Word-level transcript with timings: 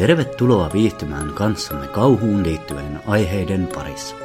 Tervetuloa 0.00 0.70
viihtymään 0.72 1.32
kanssamme 1.34 1.88
kauhuun 1.88 2.42
liittyvien 2.42 3.00
aiheiden 3.06 3.68
parissa. 3.74 4.16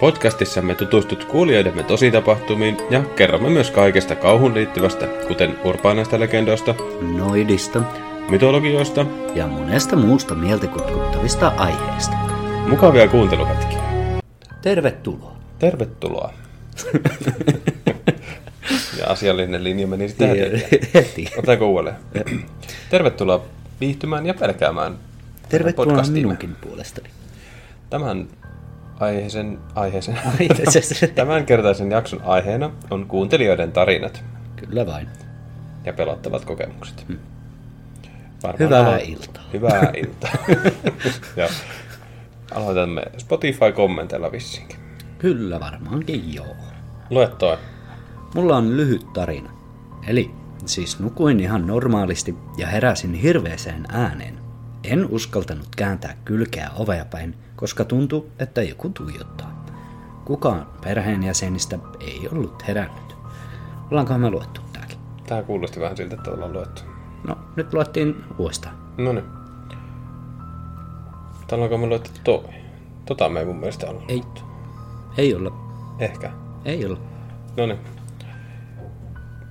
Podcastissamme 0.00 0.74
tutustut 0.74 1.24
kuulijoidemme 1.24 1.82
tositapahtumiin 1.82 2.76
ja 2.90 3.02
kerromme 3.02 3.50
myös 3.50 3.70
kaikesta 3.70 4.16
kauhun 4.16 4.54
liittyvästä, 4.54 5.06
kuten 5.28 5.58
urbaaneista 5.64 6.20
legendoista, 6.20 6.74
Noidista 7.00 7.82
mytologioista, 8.30 9.06
ja 9.34 9.46
monesta 9.46 9.96
muusta 9.96 10.34
mieltä 10.34 10.66
kutkuttavista 10.66 11.48
aiheista. 11.48 12.16
mukavia 12.66 13.08
kuunteluhetkiä. 13.08 13.82
Tervetuloa. 14.62 15.36
Tervetuloa. 15.58 16.32
ja 18.98 19.06
asiallinen 19.06 19.64
linja 19.64 19.86
meni 19.86 20.08
sitten 20.08 20.28
heti. 20.28 20.90
Heti. 20.94 21.28
Otetaanko 21.32 21.66
uudelleen? 21.66 21.96
Tervetuloa 22.90 23.57
viihtymään 23.80 24.26
ja 24.26 24.34
pelkäämään 24.34 24.98
Tervetuloa 25.48 26.02
minunkin 26.12 26.56
puolestani. 26.60 27.08
Tämän 27.90 28.28
aiheisen, 29.00 29.58
aiheisen, 29.74 30.18
tämän 31.14 31.46
kertaisen 31.46 31.90
jakson 31.90 32.20
aiheena 32.24 32.70
on 32.90 33.06
kuuntelijoiden 33.06 33.72
tarinat 33.72 34.24
Kyllä 34.56 34.86
vain. 34.86 35.08
ja 35.84 35.92
pelottavat 35.92 36.44
kokemukset. 36.44 37.06
Varmaan 38.42 38.58
Hyvää 38.58 38.82
alo- 38.96 39.02
iltaa. 39.06 39.42
Hyvää 39.52 39.90
iltaa. 40.04 40.30
ja 41.36 41.48
aloitamme 42.54 43.02
Spotify-kommenteilla 43.18 44.32
vissinkin. 44.32 44.78
Kyllä 45.18 45.60
varmaankin 45.60 46.34
joo. 46.34 46.56
Lue 47.10 47.28
toi. 47.38 47.56
Mulla 48.34 48.56
on 48.56 48.76
lyhyt 48.76 49.12
tarina. 49.12 49.50
Eli 50.06 50.30
siis 50.68 51.00
nukuin 51.00 51.40
ihan 51.40 51.66
normaalisti 51.66 52.34
ja 52.56 52.66
heräsin 52.66 53.14
hirveeseen 53.14 53.84
ääneen. 53.88 54.38
En 54.84 55.06
uskaltanut 55.10 55.68
kääntää 55.76 56.16
kylkeä 56.24 56.70
ovea 56.76 57.04
päin, 57.04 57.34
koska 57.56 57.84
tuntui, 57.84 58.26
että 58.38 58.62
joku 58.62 58.88
tuijottaa. 58.88 59.64
Kukaan 60.24 60.66
perheenjäsenistä 60.84 61.78
ei 62.00 62.28
ollut 62.32 62.68
herännyt. 62.68 63.16
Ollaankohan 63.90 64.20
me 64.20 64.30
luettu 64.30 64.60
tääkin? 64.72 64.98
Tää 65.26 65.42
kuulosti 65.42 65.80
vähän 65.80 65.96
siltä, 65.96 66.14
että 66.14 66.30
ollaan 66.30 66.52
luettu. 66.52 66.82
No, 67.26 67.38
nyt 67.56 67.74
luettiin 67.74 68.24
uudestaan. 68.38 68.76
No 68.98 69.12
niin. 69.12 69.24
Täällä 71.46 71.64
onko 71.64 71.78
me 71.78 71.86
luettu 71.86 72.10
toi? 72.24 72.44
Tota 73.06 73.28
me 73.28 73.40
ei 73.40 73.46
mun 73.46 73.56
mielestä 73.56 73.86
olla. 73.86 74.02
Ei. 74.08 74.22
Ei 75.16 75.34
olla. 75.34 75.52
Ehkä. 75.98 76.30
Ei 76.64 76.86
olla. 76.86 76.98
No 77.56 77.66
niin. 77.66 77.78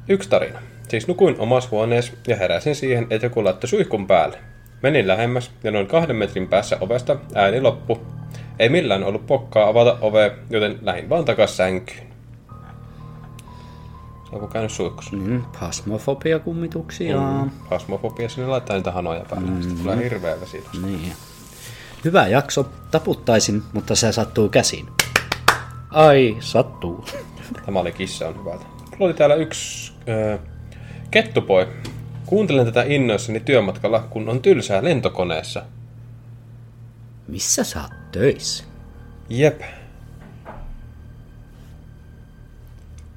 Yksi 0.10 0.30
tarina. 0.30 0.60
Siis 0.88 1.08
nukuin 1.08 1.36
omassa 1.40 1.70
huoneessa 1.72 2.14
ja 2.28 2.36
heräsin 2.36 2.76
siihen, 2.76 3.08
että 3.10 3.26
joku 3.26 3.44
laittoi 3.44 3.68
suihkun 3.68 4.08
päälle. 4.08 4.38
Menin 4.84 5.08
lähemmäs 5.08 5.52
ja 5.64 5.72
noin 5.72 5.88
kahden 5.88 6.16
metrin 6.16 6.48
päässä 6.48 6.78
ovesta 6.82 7.16
ääni 7.36 7.62
loppu. 7.62 8.02
Ei 8.60 8.70
millään 8.70 9.04
ollut 9.04 9.28
pokkaa 9.28 9.68
avata 9.68 9.98
ovea, 10.02 10.32
joten 10.50 10.80
lähdin 10.82 11.10
vaan 11.10 11.26
takas 11.26 11.58
sänkyyn. 11.58 12.08
Onko 14.32 14.48
käynyt 14.48 14.72
suihkussa? 14.72 15.16
Mm, 15.16 15.44
pasmofobia-kummituksia. 15.60 17.18
Mm. 17.18 17.50
Pasmofobia 17.70 18.30
sinne 18.30 18.48
laittaa 18.48 18.76
niitä 18.76 18.92
hanoja 18.92 19.26
päälle. 19.30 19.50
Mm. 19.52 19.62
Sitten 19.62 19.80
tulee 19.80 20.04
hirveä 20.04 20.42
vesi. 20.42 20.64
Niin. 20.86 21.14
Hyvä 22.06 22.28
jakso. 22.28 22.70
Taputtaisin, 22.92 23.64
mutta 23.74 23.96
se 23.96 24.12
sattuu 24.12 24.50
käsiin. 24.50 24.88
Ai, 25.90 26.38
sattuu. 26.40 27.06
Tämä 27.66 27.80
oli 27.80 27.92
kissa 27.92 28.28
on 28.28 28.40
hyvältä. 28.40 28.66
Mulla 28.92 29.06
oli 29.06 29.14
täällä 29.14 29.36
yksi 29.36 29.94
öö, 30.08 30.38
kettupoi. 31.12 31.68
Kuuntelen 32.26 32.66
tätä 32.66 32.84
innoissani 32.88 33.40
työmatkalla, 33.40 34.00
kun 34.10 34.30
on 34.30 34.42
tylsää 34.42 34.84
lentokoneessa. 34.84 35.64
Missä 37.28 37.64
sä 37.64 37.82
oot 37.82 38.12
töissä? 38.12 38.64
Jep. 39.30 39.62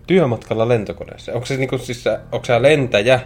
Työmatkalla 0.06 0.68
lentokoneessa. 0.68 1.32
Onko 1.32 1.46
se 1.46 1.56
niinku 1.56 1.78
siis 1.78 2.04
sä, 2.04 2.20
onko 2.32 2.46
sä 2.46 2.62
lentäjä? 2.62 3.20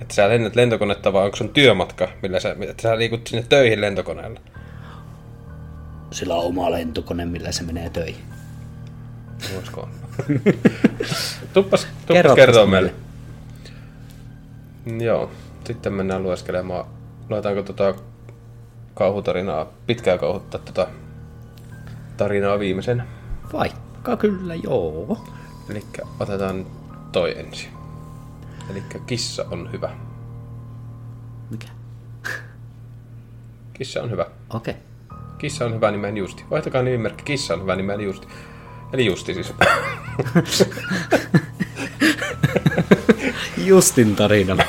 Että 0.00 0.14
sä 0.14 0.28
lennät 0.28 0.56
lentokonetta 0.56 1.12
vai 1.12 1.24
onko 1.24 1.36
se 1.36 1.48
työmatka, 1.48 2.08
millä 2.22 2.40
sä, 2.40 2.56
että 2.60 2.82
sä 2.82 2.98
liikut 2.98 3.26
sinne 3.26 3.46
töihin 3.48 3.80
lentokoneella? 3.80 4.40
Sillä 6.10 6.34
on 6.34 6.44
oma 6.44 6.70
lentokone, 6.70 7.24
millä 7.24 7.52
se 7.52 7.62
menee 7.62 7.90
töihin. 7.90 8.22
Voisiko 9.54 9.88
tuppas, 11.54 11.86
tuppas 12.06 12.34
kertoa 12.34 12.66
meille. 12.66 12.90
meille. 12.90 13.07
Joo. 15.00 15.30
Sitten 15.64 15.92
mennään 15.92 16.22
lueskelemaan. 16.22 16.84
Luetaanko 17.30 17.62
tota 17.62 17.94
kauhutarinaa, 18.94 19.66
pitkää 19.86 20.18
kauhutta 20.18 20.58
tota 20.58 20.86
tarinaa 22.16 22.58
viimeisenä. 22.58 23.06
Vaikka 23.52 24.16
kyllä 24.16 24.54
joo. 24.54 25.18
Eli 25.70 25.84
otetaan 26.20 26.66
toi 27.12 27.38
ensin. 27.38 27.70
Eli 28.70 28.82
kissa 29.06 29.44
on 29.50 29.72
hyvä. 29.72 29.90
Mikä? 31.50 31.68
Kissa 33.72 34.02
on 34.02 34.10
hyvä. 34.10 34.26
Okei. 34.50 34.74
Okay. 34.74 34.88
Kissa 35.38 35.64
on 35.64 35.74
hyvä 35.74 35.90
nimen 35.90 36.16
Justi. 36.16 36.44
Vaihtakaa 36.50 36.82
nimimerkki. 36.82 37.24
Kissa 37.24 37.54
on 37.54 37.62
hyvä 37.62 37.76
nimen 37.76 38.00
Justi. 38.00 38.28
Eli 38.92 39.06
Justi 39.06 39.34
siis. 39.34 39.54
Justin 43.64 44.16
tarina. 44.16 44.56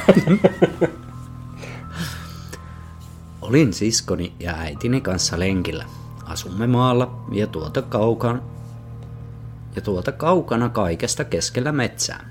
Olin 3.42 3.74
siskoni 3.74 4.34
ja 4.40 4.54
äitini 4.56 5.02
kanssa 5.02 5.40
lenkillä. 5.40 5.86
Asumme 6.26 6.68
maalla 6.68 7.26
ja 7.32 7.48
tuota 7.48 7.82
kaukana, 7.82 8.40
ja 9.76 9.82
tuota 9.82 10.12
kaukana 10.12 10.70
kaikesta 10.70 11.24
keskellä 11.24 11.72
metsää. 11.72 12.30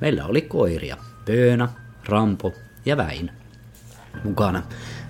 Meillä 0.00 0.26
oli 0.26 0.40
koiria, 0.40 0.96
Pöönä, 1.24 1.68
Rampo 2.04 2.52
ja 2.84 2.96
Väin. 2.96 3.30
Mukana 4.24 4.62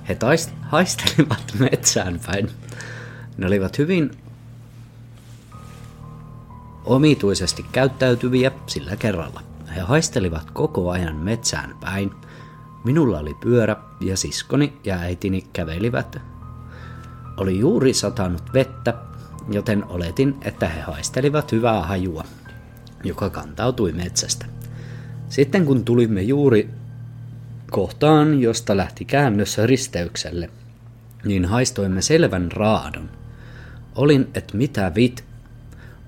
he 0.09 0.15
taist, 0.15 0.51
haistelivat 0.63 1.55
metsään 1.71 2.21
päin. 2.27 2.51
Ne 3.37 3.47
olivat 3.47 3.79
hyvin 3.79 4.11
omituisesti 6.85 7.67
käyttäytyviä 7.73 8.53
sillä 8.67 8.97
kerralla. 8.97 9.48
He 9.77 9.81
haistelivat 9.81 10.51
koko 10.51 10.91
ajan 10.91 11.17
metsään 11.17 11.77
päin. 11.81 12.11
Minulla 12.85 13.19
oli 13.19 13.35
pyörä 13.35 13.77
ja 14.01 14.17
siskoni 14.17 14.79
ja 14.85 14.97
äitini 14.97 15.45
kävelivät. 15.53 16.17
Oli 17.37 17.59
juuri 17.59 17.95
satanut 17.95 18.53
vettä, 18.55 18.95
joten 19.53 19.85
oletin, 19.85 20.37
että 20.43 20.69
he 20.69 20.81
haistelivat 20.81 21.53
hyvää 21.53 21.83
hajua, 21.83 22.25
joka 23.05 23.31
kantautui 23.31 23.93
metsästä. 23.93 24.47
Sitten 25.29 25.65
kun 25.65 25.85
tulimme 25.85 26.23
juuri 26.23 26.71
kohtaan, 27.71 28.41
josta 28.41 28.77
lähti 28.77 29.05
käännös 29.05 29.59
risteykselle, 29.59 30.51
niin 31.25 31.45
haistoimme 31.45 32.03
selvän 32.03 32.53
raadon. 32.53 33.11
Olin, 33.95 34.29
et 34.35 34.55
mitä 34.55 34.93
vit. 34.95 35.25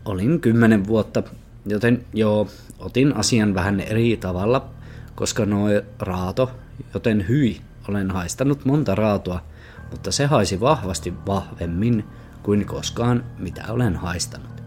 Olin 0.04 0.40
kymmenen 0.40 0.86
vuotta, 0.86 1.22
joten 1.66 2.04
joo, 2.14 2.48
otin 2.80 3.16
asian 3.16 3.54
vähän 3.54 3.80
eri 3.80 4.16
tavalla, 4.16 4.68
koska 5.14 5.46
noi 5.46 5.82
raato, 5.98 6.50
joten 6.94 7.28
hyi, 7.28 7.60
olen 7.88 8.10
haistanut 8.10 8.64
monta 8.64 8.94
raatoa, 8.94 9.42
mutta 9.90 10.12
se 10.12 10.26
haisi 10.26 10.60
vahvasti 10.60 11.14
vahvemmin 11.26 12.04
kuin 12.42 12.66
koskaan 12.66 13.24
mitä 13.38 13.64
olen 13.68 13.96
haistanut. 13.96 14.62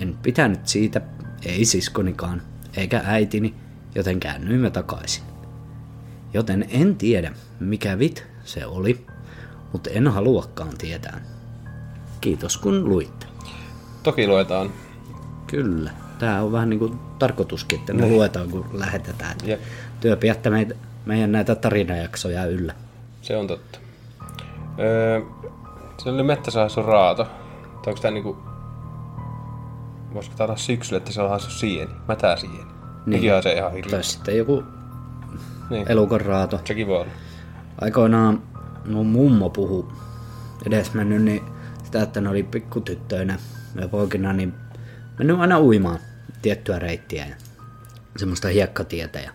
En 0.00 0.18
pitänyt 0.22 0.68
siitä, 0.68 1.00
ei 1.44 1.64
siskonikaan, 1.64 2.42
eikä 2.76 3.02
äitini, 3.04 3.54
joten 3.94 4.20
käännyimme 4.20 4.70
takaisin. 4.70 5.24
Joten 6.34 6.66
en 6.70 6.96
tiedä, 6.96 7.32
mikä 7.60 7.98
vit 7.98 8.26
se 8.44 8.66
oli, 8.66 9.06
mutta 9.72 9.90
en 9.90 10.08
haluakaan 10.08 10.78
tietää. 10.78 11.20
Kiitos 12.20 12.56
kun 12.56 12.88
luitte. 12.88 13.26
Toki 14.02 14.26
luetaan. 14.26 14.70
Kyllä. 15.46 16.07
Tämä 16.18 16.42
on 16.42 16.52
vähän 16.52 16.70
niin 16.70 16.78
kuin 16.80 16.98
tarkoituskin, 17.18 17.78
että 17.78 17.92
ne 17.92 18.06
luetaan 18.08 18.48
kun 18.48 18.66
lähetetään. 18.72 19.36
Jep. 19.44 19.60
Työ 20.00 20.16
pidätte 20.16 20.50
meitä, 20.50 20.74
meidän 21.06 21.32
näitä 21.32 21.54
tarinajaksoja 21.54 22.44
yllä. 22.46 22.74
Se 23.22 23.36
on 23.36 23.46
totta. 23.46 23.78
Öö, 24.78 25.20
se 25.98 26.10
oli 26.10 26.22
mettäsahasu 26.22 26.82
raato. 26.82 27.24
Tai 27.24 27.82
onko 27.86 28.00
tää 28.02 28.10
niinku... 28.10 28.36
Voisiko 30.14 30.36
tää 30.36 30.46
olla 30.46 30.56
syksyllä, 30.56 30.96
että 30.98 31.12
se 31.12 31.22
on 31.22 31.30
haisu 31.30 31.50
sieni? 31.50 31.90
Mätää 32.08 32.36
sieni. 32.36 32.56
Niin. 32.56 32.66
Niin. 33.06 33.20
Mikä 33.22 33.36
on 33.36 33.42
se 33.42 33.52
ihan 33.52 33.72
hirveä. 33.72 33.90
Tai 33.90 34.04
sitten 34.04 34.36
joku 34.38 34.64
Niin. 35.70 35.86
elukonraato. 35.92 36.60
Sekin 36.64 36.86
voi 36.86 36.96
olla. 37.00 37.10
Aikoinaan 37.80 38.42
mun 38.86 39.06
mummo 39.06 39.50
puhu 39.50 39.92
edesmennyt 40.66 41.22
niin 41.22 41.42
sitä, 41.84 42.02
että 42.02 42.20
ne 42.20 42.28
oli 42.28 42.42
pikkutyttöinä 42.42 43.38
ja 43.80 43.88
poikina 43.88 44.32
niin 44.32 44.54
mennyt 45.18 45.40
aina 45.40 45.60
uimaan 45.60 45.98
tiettyä 46.42 46.78
reittiä 46.78 47.26
ja 47.26 47.34
semmoista 48.16 48.48
hiekkatietä. 48.48 49.18
Ja 49.18 49.30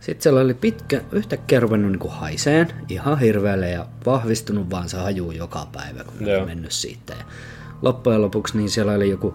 Sitten 0.00 0.22
siellä 0.22 0.40
oli 0.40 0.54
pitkä, 0.54 1.00
yhtäkkiä 1.12 1.60
ruvennut 1.60 1.92
niin 1.92 2.12
haiseen 2.12 2.68
ihan 2.88 3.18
hirveälle 3.18 3.70
ja 3.70 3.86
vahvistunut 4.06 4.70
vaan 4.70 4.88
se 4.88 4.96
haju 4.96 5.30
joka 5.30 5.66
päivä, 5.72 6.04
kun 6.04 6.28
Joo. 6.28 6.46
mennyt 6.46 6.72
siitä. 6.72 7.14
Ja 7.18 7.24
loppujen 7.82 8.22
lopuksi 8.22 8.56
niin 8.56 8.70
siellä 8.70 8.92
oli 8.92 9.10
joku, 9.10 9.34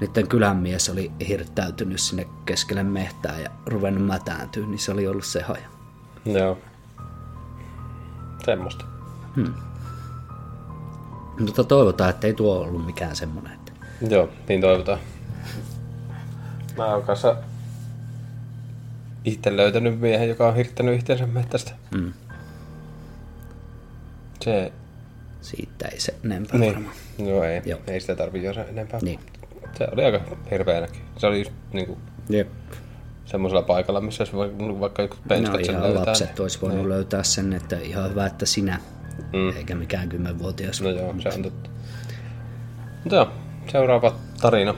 niiden 0.00 0.28
kylän 0.28 0.56
mies 0.56 0.88
oli 0.88 1.12
hirttäytynyt 1.28 2.00
sinne 2.00 2.26
keskelle 2.46 2.82
mehtää 2.82 3.40
ja 3.40 3.50
ruvennut 3.66 4.06
mätääntyä, 4.06 4.66
niin 4.66 4.78
se 4.78 4.92
oli 4.92 5.06
ollut 5.06 5.24
se 5.24 5.42
haja. 5.42 5.68
Joo. 6.24 6.58
Semmosta. 8.44 8.84
Mutta 11.40 11.64
toivotaan, 11.64 12.10
että 12.10 12.26
ei 12.26 12.34
tuo 12.34 12.58
ollut 12.58 12.86
mikään 12.86 13.16
semmoinen. 13.16 13.52
Että... 13.52 13.72
Joo, 14.14 14.28
niin 14.48 14.60
toivotaan. 14.60 14.98
Mä 16.76 16.86
oon 16.94 17.02
kanssa 17.02 17.36
itse 19.24 19.56
löytänyt 19.56 20.00
miehen, 20.00 20.28
joka 20.28 20.48
on 20.48 20.54
hirttänyt 20.56 21.00
itsensä 21.00 21.26
mettästä. 21.26 21.72
Mm. 21.94 22.12
Se, 24.40 24.72
Siitä 25.40 25.88
ei 25.88 26.00
se 26.00 26.14
enempää 26.24 26.58
niin. 26.58 26.74
varmaan. 26.74 26.94
Joo, 27.18 27.44
ei. 27.44 27.62
Joo. 27.64 27.80
Ei 27.86 28.00
sitä 28.00 28.16
tarvitse 28.16 28.50
osaa 28.50 28.64
enempää. 28.64 29.00
Niin. 29.02 29.20
Se 29.78 29.88
oli 29.92 30.04
aika 30.04 30.20
hirveänäkin. 30.50 31.00
Se 31.18 31.26
oli 31.26 31.38
just 31.38 31.52
niinku 31.72 31.98
Jep. 32.28 32.48
semmoisella 33.24 33.62
paikalla, 33.62 34.00
missä 34.00 34.22
olisi 34.22 34.36
va- 34.36 34.80
vaikka 34.80 35.02
joku 35.02 35.14
No 35.16 35.22
penskat 35.28 35.64
sen 35.64 35.74
ihan 35.74 35.82
löytää. 35.82 36.04
lapset 36.06 36.40
olisi 36.40 36.60
voinut 36.60 36.86
löytää 36.86 37.22
sen, 37.22 37.52
että 37.52 37.76
ihan 37.78 38.10
hyvä, 38.10 38.26
että 38.26 38.46
sinä, 38.46 38.78
Mm. 39.32 39.56
eikä 39.56 39.74
mikään 39.74 40.08
kymmenvuotias. 40.08 40.82
No 40.82 40.90
joo, 40.90 41.14
se 41.22 41.28
on 41.28 41.42
totta. 41.42 41.70
Mutta 43.04 43.16
joo, 43.16 43.28
seuraava 43.72 44.14
tarina 44.40 44.74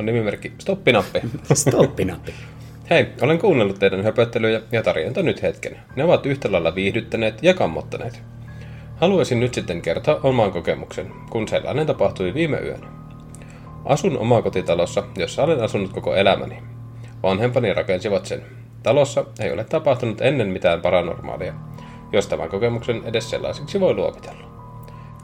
on 0.00 0.06
nimimerkki 0.06 0.52
Stoppinappi. 0.58 1.20
Stoppinappi. 1.54 2.34
Hei, 2.90 3.06
olen 3.22 3.38
kuunnellut 3.38 3.78
teidän 3.78 4.04
höpöttelyjä 4.04 4.60
ja 4.72 4.82
tarjonta 4.82 5.22
nyt 5.22 5.42
hetken. 5.42 5.76
Ne 5.96 6.04
ovat 6.04 6.26
yhtä 6.26 6.52
lailla 6.52 6.74
viihdyttäneet 6.74 7.42
ja 7.42 7.54
kammottaneet. 7.54 8.22
Haluaisin 8.96 9.40
nyt 9.40 9.54
sitten 9.54 9.82
kertoa 9.82 10.20
oman 10.22 10.52
kokemuksen, 10.52 11.10
kun 11.30 11.48
sellainen 11.48 11.86
tapahtui 11.86 12.34
viime 12.34 12.58
yönä. 12.58 12.86
Asun 13.84 14.18
omakotitalossa, 14.18 15.04
jossa 15.16 15.42
olen 15.42 15.62
asunut 15.62 15.92
koko 15.92 16.14
elämäni. 16.14 16.62
Vanhempani 17.22 17.74
rakensivat 17.74 18.26
sen. 18.26 18.42
Talossa 18.82 19.24
ei 19.40 19.52
ole 19.52 19.64
tapahtunut 19.64 20.20
ennen 20.20 20.48
mitään 20.48 20.80
paranormaalia, 20.80 21.54
jos 22.12 22.26
tämän 22.26 22.48
kokemuksen 22.48 23.02
edes 23.04 23.30
sellaiseksi 23.30 23.80
voi 23.80 23.94
luokitella. 23.94 24.48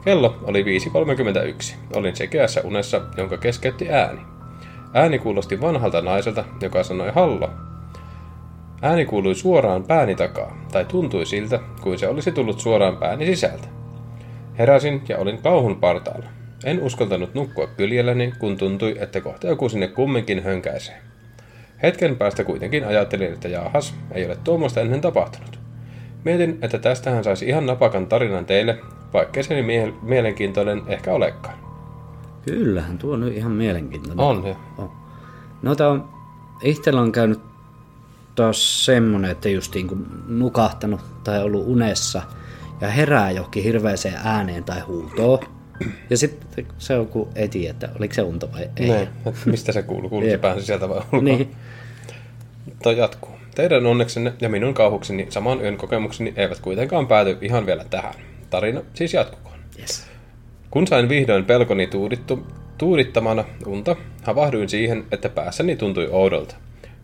Kello 0.03 0.35
oli 0.43 0.63
5.31. 0.63 1.75
Olin 1.93 2.15
sekeässä 2.15 2.61
unessa, 2.63 3.01
jonka 3.17 3.37
keskeytti 3.37 3.89
ääni. 3.89 4.34
Ääni 4.97 5.19
kuulosti 5.19 5.61
vanhalta 5.61 6.01
naiselta, 6.01 6.45
joka 6.61 6.83
sanoi 6.83 7.11
hallo. 7.15 7.49
Ääni 8.81 9.05
kuului 9.05 9.35
suoraan 9.35 9.83
pääni 9.83 10.15
takaa, 10.15 10.57
tai 10.71 10.85
tuntui 10.85 11.25
siltä, 11.25 11.59
kuin 11.81 11.99
se 11.99 12.07
olisi 12.07 12.31
tullut 12.31 12.59
suoraan 12.59 12.97
pääni 12.97 13.25
sisältä. 13.25 13.67
Heräsin 14.57 15.01
ja 15.09 15.17
olin 15.17 15.41
kauhun 15.41 15.75
partaalla. 15.75 16.25
En 16.65 16.83
uskaltanut 16.83 17.33
nukkua 17.33 17.67
kyljelläni, 17.67 18.33
kun 18.39 18.57
tuntui, 18.57 18.95
että 18.99 19.21
kohta 19.21 19.47
joku 19.47 19.69
sinne 19.69 19.87
kumminkin 19.87 20.43
hönkäisee. 20.43 20.95
Hetken 21.83 22.15
päästä 22.15 22.43
kuitenkin 22.43 22.87
ajattelin, 22.87 23.33
että 23.33 23.47
jaahas, 23.47 23.95
ei 24.11 24.25
ole 24.25 24.37
tuommoista 24.43 24.81
ennen 24.81 25.01
tapahtunut. 25.01 25.59
Mietin, 26.23 26.59
että 26.61 26.77
tästähän 26.77 27.23
saisi 27.23 27.45
ihan 27.45 27.65
napakan 27.65 28.07
tarinan 28.07 28.45
teille, 28.45 28.77
vaikkei 29.13 29.43
se 29.43 29.53
niin 29.53 29.65
mie- 29.65 29.93
mielenkiintoinen 30.01 30.81
ehkä 30.87 31.13
olekaan. 31.13 31.64
Kyllähän 32.45 32.97
tuo 32.97 33.13
on 33.13 33.19
nyt 33.19 33.37
ihan 33.37 33.51
mielenkiintoinen. 33.51 34.19
On, 34.19 34.47
jo. 34.47 34.57
on. 34.77 34.91
No 35.61 35.75
tää 35.75 35.89
on, 35.89 36.09
itsellä 36.61 37.01
on 37.01 37.11
käynyt 37.11 37.39
taas 38.35 38.85
semmonen, 38.85 39.31
että 39.31 39.49
justiin 39.49 39.87
kun 39.87 40.23
nukahtanut 40.27 41.01
tai 41.23 41.43
ollut 41.43 41.67
unessa 41.67 42.21
ja 42.81 42.87
herää 42.87 43.31
johonkin 43.31 43.63
hirveäseen 43.63 44.19
ääneen 44.23 44.63
tai 44.63 44.79
huutoon. 44.79 45.39
Ja 46.09 46.17
sitten 46.17 46.65
se 46.77 46.97
on 46.97 47.07
kun 47.07 47.29
ei 47.35 47.47
tiedä, 47.47 47.71
että 47.71 47.89
oliko 47.99 48.13
se 48.13 48.21
unta 48.21 48.51
vai 48.51 48.69
ei. 48.77 48.89
Niin, 48.89 49.09
että 49.25 49.31
mistä 49.45 49.71
se 49.71 49.83
kuuluu? 49.83 50.09
Kuuluu 50.09 50.27
se 50.27 50.31
Jep. 50.31 50.41
pään 50.41 50.59
sisältä 50.59 50.89
vai 50.89 50.97
ulkoa? 50.97 51.21
Niin. 51.21 51.55
Toi 52.83 52.97
jatkuu. 52.97 53.31
Teidän 53.55 53.85
onneksenne 53.85 54.33
ja 54.41 54.49
minun 54.49 54.73
kauhukseni 54.73 55.27
saman 55.29 55.61
yön 55.61 55.77
kokemukseni 55.77 56.33
eivät 56.35 56.59
kuitenkaan 56.59 57.07
pääty 57.07 57.37
ihan 57.41 57.65
vielä 57.65 57.85
tähän. 57.89 58.13
Tarina 58.49 58.81
siis 58.93 59.13
jatkukoon. 59.13 59.59
Yes. 59.79 60.07
Kun 60.75 60.87
sain 60.87 61.09
vihdoin 61.09 61.45
pelkoni 61.45 61.87
tuudittu, 61.87 62.47
tuudittamana 62.77 63.43
unta, 63.67 63.95
havahduin 64.23 64.69
siihen, 64.69 65.05
että 65.11 65.29
päässäni 65.29 65.75
tuntui 65.75 66.07
oudolta. 66.11 66.55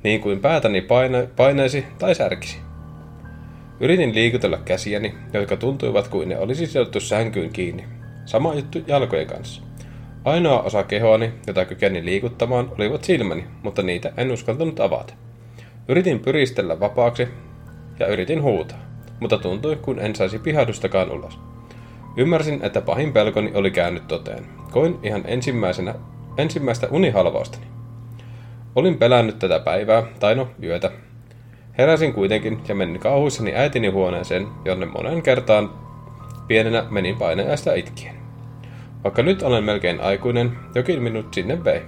Niin 0.04 0.22
kuin 0.22 0.40
päätäni 0.40 0.82
paine, 0.82 1.28
paineisi 1.36 1.86
tai 2.00 2.16
särkisi. 2.16 2.58
Yritin 3.80 4.16
liikutella 4.16 4.58
käsiäni, 4.58 5.16
jotka 5.34 5.58
tuntuivat 5.58 6.08
kuin 6.08 6.30
ne 6.30 6.38
olisi 6.38 6.68
sidottu 6.68 7.00
sänkyyn 7.00 7.54
kiinni. 7.54 7.84
Sama 8.26 8.54
juttu 8.54 8.80
jalkojen 8.88 9.28
kanssa. 9.28 9.62
Ainoa 10.26 10.62
osa 10.62 10.84
kehoani, 10.84 11.32
jota 11.48 11.66
kykenin 11.66 12.06
liikuttamaan, 12.06 12.72
olivat 12.78 13.04
silmäni, 13.04 13.44
mutta 13.64 13.84
niitä 13.84 14.14
en 14.18 14.32
uskaltanut 14.32 14.80
avata. 14.80 15.14
Yritin 15.88 16.20
pyristellä 16.20 16.80
vapaaksi 16.80 17.28
ja 18.00 18.08
yritin 18.08 18.42
huutaa, 18.42 18.80
mutta 19.20 19.38
tuntui, 19.38 19.76
kun 19.76 20.00
en 20.00 20.16
saisi 20.16 20.40
pihahdustakaan 20.40 21.12
ulos. 21.12 21.40
Ymmärsin, 22.18 22.60
että 22.64 22.82
pahin 22.82 23.14
pelkoni 23.14 23.52
oli 23.54 23.72
käynyt 23.72 24.08
toteen. 24.08 24.46
Koin 24.72 25.00
ihan 25.04 25.22
ensimmäisenä, 25.26 25.96
ensimmäistä 26.38 26.88
unihalvaustani. 26.92 27.66
Olin 28.76 28.98
pelännyt 28.98 29.40
tätä 29.40 29.60
päivää, 29.60 30.04
tai 30.20 30.36
no, 30.36 30.48
yötä. 30.64 30.92
Heräsin 31.78 32.14
kuitenkin 32.14 32.62
ja 32.68 32.76
menin 32.76 33.00
kauhuissani 33.00 33.56
äitini 33.56 33.88
huoneeseen, 33.88 34.48
jonne 34.66 34.86
monen 34.86 35.22
kertaan 35.22 35.70
pienenä 36.48 36.86
menin 36.90 37.18
paineesta 37.18 37.74
itkien. 37.74 38.16
Vaikka 39.04 39.24
nyt 39.24 39.44
olen 39.44 39.64
melkein 39.64 40.02
aikuinen, 40.02 40.52
jokin 40.76 41.02
minut 41.04 41.34
sinne 41.34 41.64
vei. 41.64 41.82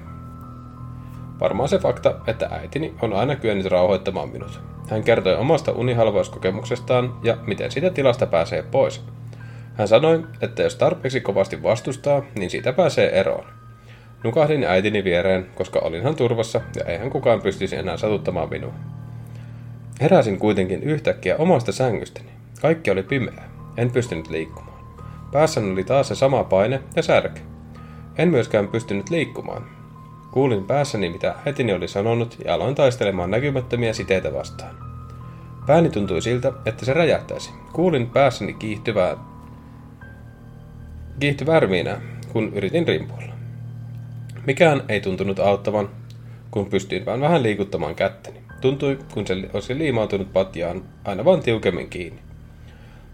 Varmaan 1.39 1.69
se 1.69 1.79
fakta, 1.79 2.15
että 2.27 2.49
äitini 2.51 2.93
on 3.01 3.13
aina 3.13 3.35
kyennyt 3.35 3.65
rauhoittamaan 3.65 4.29
minut. 4.29 4.59
Hän 4.89 5.03
kertoi 5.03 5.35
omasta 5.35 5.71
unihalvauskokemuksestaan 5.71 7.13
ja 7.23 7.37
miten 7.47 7.71
siitä 7.71 7.89
tilasta 7.89 8.25
pääsee 8.25 8.61
pois. 8.61 9.05
Hän 9.73 9.87
sanoi, 9.87 10.27
että 10.41 10.63
jos 10.63 10.75
tarpeeksi 10.75 11.21
kovasti 11.21 11.63
vastustaa, 11.63 12.21
niin 12.35 12.49
siitä 12.49 12.73
pääsee 12.73 13.19
eroon. 13.19 13.45
Nukahdin 14.23 14.63
äitini 14.63 15.03
viereen, 15.03 15.45
koska 15.55 15.79
olinhan 15.79 16.15
turvassa 16.15 16.61
ja 16.75 16.85
eihän 16.85 17.09
kukaan 17.09 17.41
pystyisi 17.41 17.75
enää 17.75 17.97
satuttamaan 17.97 18.49
minua. 18.49 18.73
Heräsin 20.01 20.39
kuitenkin 20.39 20.83
yhtäkkiä 20.83 21.35
omasta 21.37 21.71
sängystäni. 21.71 22.29
Kaikki 22.61 22.91
oli 22.91 23.03
pimeää. 23.03 23.49
En 23.77 23.91
pystynyt 23.91 24.29
liikkumaan. 24.29 24.83
Päässäni 25.31 25.71
oli 25.71 25.83
taas 25.83 26.07
se 26.07 26.15
sama 26.15 26.43
paine 26.43 26.81
ja 26.95 27.03
särke. 27.03 27.41
En 28.17 28.29
myöskään 28.29 28.67
pystynyt 28.67 29.09
liikkumaan. 29.09 29.65
Kuulin 30.31 30.65
päässäni, 30.65 31.09
mitä 31.09 31.35
äitini 31.45 31.73
oli 31.73 31.87
sanonut 31.87 32.37
ja 32.45 32.53
aloin 32.53 32.75
taistelemaan 32.75 33.31
näkymättömiä 33.31 33.93
siteitä 33.93 34.33
vastaan. 34.33 34.75
Pääni 35.67 35.89
tuntui 35.89 36.21
siltä, 36.21 36.51
että 36.65 36.85
se 36.85 36.93
räjähtäisi. 36.93 37.51
Kuulin 37.73 38.09
päässäni 38.09 38.53
kiihtyvää, 38.53 39.17
kiihtyvää 41.19 41.59
ryminää, 41.59 42.01
kun 42.33 42.53
yritin 42.53 42.87
rimpuilla. 42.87 43.33
Mikään 44.47 44.83
ei 44.89 45.01
tuntunut 45.01 45.39
auttavan, 45.39 45.89
kun 46.51 46.65
pystyin 46.65 47.05
vain 47.05 47.21
vähän 47.21 47.43
liikuttamaan 47.43 47.95
kättäni. 47.95 48.39
Tuntui, 48.61 48.99
kun 49.13 49.27
se 49.27 49.33
olisi 49.53 49.77
liimautunut 49.77 50.33
patjaan 50.33 50.83
aina 51.05 51.25
vain 51.25 51.39
tiukemmin 51.39 51.89
kiinni. 51.89 52.19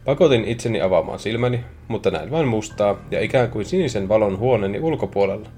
Pakotin 0.05 0.45
itseni 0.45 0.81
avaamaan 0.81 1.19
silmäni, 1.19 1.59
mutta 1.87 2.11
näin 2.11 2.31
vain 2.31 2.47
mustaa 2.47 2.95
ja 3.11 3.21
ikään 3.21 3.49
kuin 3.49 3.65
sinisen 3.65 4.09
valon 4.09 4.39
huoneeni 4.39 4.79
ulkopuolella. 4.79 5.49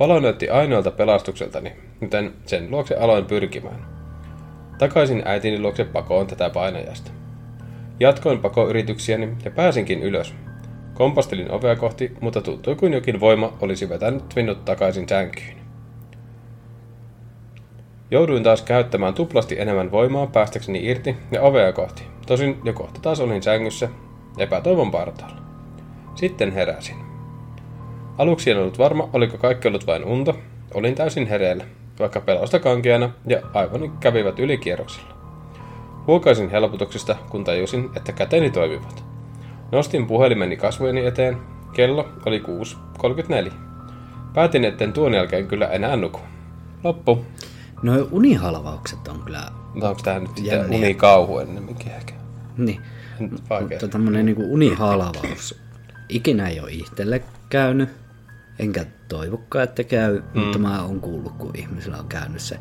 Valo 0.00 0.20
näytti 0.20 0.48
ainoalta 0.48 0.90
pelastukseltani, 0.90 1.72
joten 2.00 2.32
sen 2.46 2.70
luokse 2.70 2.94
aloin 2.94 3.24
pyrkimään. 3.24 3.86
Takaisin 4.78 5.22
äitini 5.24 5.60
luokse 5.60 5.84
pakoon 5.84 6.26
tätä 6.26 6.50
painajasta. 6.50 7.10
Jatkoin 8.00 8.38
pakoyrityksiäni 8.38 9.28
ja 9.44 9.50
pääsinkin 9.50 10.02
ylös. 10.02 10.34
Kompastelin 10.98 11.50
ovea 11.50 11.76
kohti, 11.76 12.12
mutta 12.20 12.40
tuntui 12.40 12.74
kuin 12.74 12.92
jokin 12.92 13.20
voima 13.20 13.52
olisi 13.60 13.88
vetänyt 13.88 14.24
minut 14.36 14.64
takaisin 14.64 15.08
sänkyyn. 15.08 15.56
Jouduin 18.10 18.42
taas 18.42 18.62
käyttämään 18.62 19.14
tuplasti 19.14 19.60
enemmän 19.60 19.90
voimaa 19.90 20.26
päästäkseni 20.26 20.86
irti 20.86 21.16
ja 21.32 21.42
ovea 21.42 21.72
kohti. 21.72 22.02
Tosin 22.26 22.58
jo 22.64 22.72
kohta 22.72 23.00
taas 23.00 23.20
olin 23.20 23.42
sängyssä, 23.42 23.88
epätoivon 24.38 24.90
partaalla. 24.90 25.42
Sitten 26.14 26.52
heräsin. 26.52 26.96
Aluksi 28.18 28.50
en 28.50 28.58
ollut 28.58 28.78
varma, 28.78 29.10
oliko 29.12 29.38
kaikki 29.38 29.68
ollut 29.68 29.86
vain 29.86 30.04
unta. 30.04 30.34
Olin 30.74 30.94
täysin 30.94 31.26
hereillä, 31.26 31.64
vaikka 31.98 32.20
pelosta 32.20 32.58
kankeana 32.58 33.10
ja 33.26 33.40
aivoni 33.54 33.90
kävivät 34.00 34.38
ylikierroksilla. 34.38 35.14
Huokaisin 36.06 36.50
helpotuksesta, 36.50 37.16
kun 37.30 37.44
tajusin, 37.44 37.90
että 37.96 38.12
käteni 38.12 38.50
toimivat. 38.50 39.07
Nostin 39.72 40.06
puhelimeni 40.06 40.56
kasvojeni 40.56 41.06
eteen. 41.06 41.36
Kello 41.72 42.08
oli 42.26 42.42
6.34. 43.48 43.52
Päätin, 44.34 44.64
etten 44.64 44.92
tuon 44.92 45.14
jälkeen 45.14 45.46
kyllä 45.48 45.66
enää 45.66 45.96
nuku. 45.96 46.20
Loppu. 46.84 47.24
No 47.82 48.08
unihalvaukset 48.10 49.08
on 49.08 49.22
kyllä 49.22 49.50
Mutta 49.74 49.88
onko 49.88 50.02
tämä 50.04 50.18
nyt 50.18 50.28
sitten 50.36 50.58
Jänniä. 50.58 50.78
unikauhu 50.78 51.38
ennemminkin 51.38 51.92
ehkä? 51.92 52.14
Niin. 52.56 52.80
Mutta 53.60 53.88
tämmönen 53.88 54.26
niinku 54.26 54.52
unihalavaus. 54.52 55.60
Ikinä 56.08 56.48
ei 56.48 56.60
ole 56.60 56.70
itselle 56.70 57.22
käynyt, 57.50 57.88
enkä 58.58 58.86
toivokkaan, 59.08 59.64
että 59.64 59.84
käy, 59.84 60.22
mm. 60.34 60.40
mutta 60.40 60.58
mä 60.58 60.82
oon 60.82 61.00
kuullut, 61.00 61.32
kun 61.32 61.50
ihmisillä 61.54 61.96
on 61.96 62.08
käynyt 62.08 62.40
se. 62.40 62.58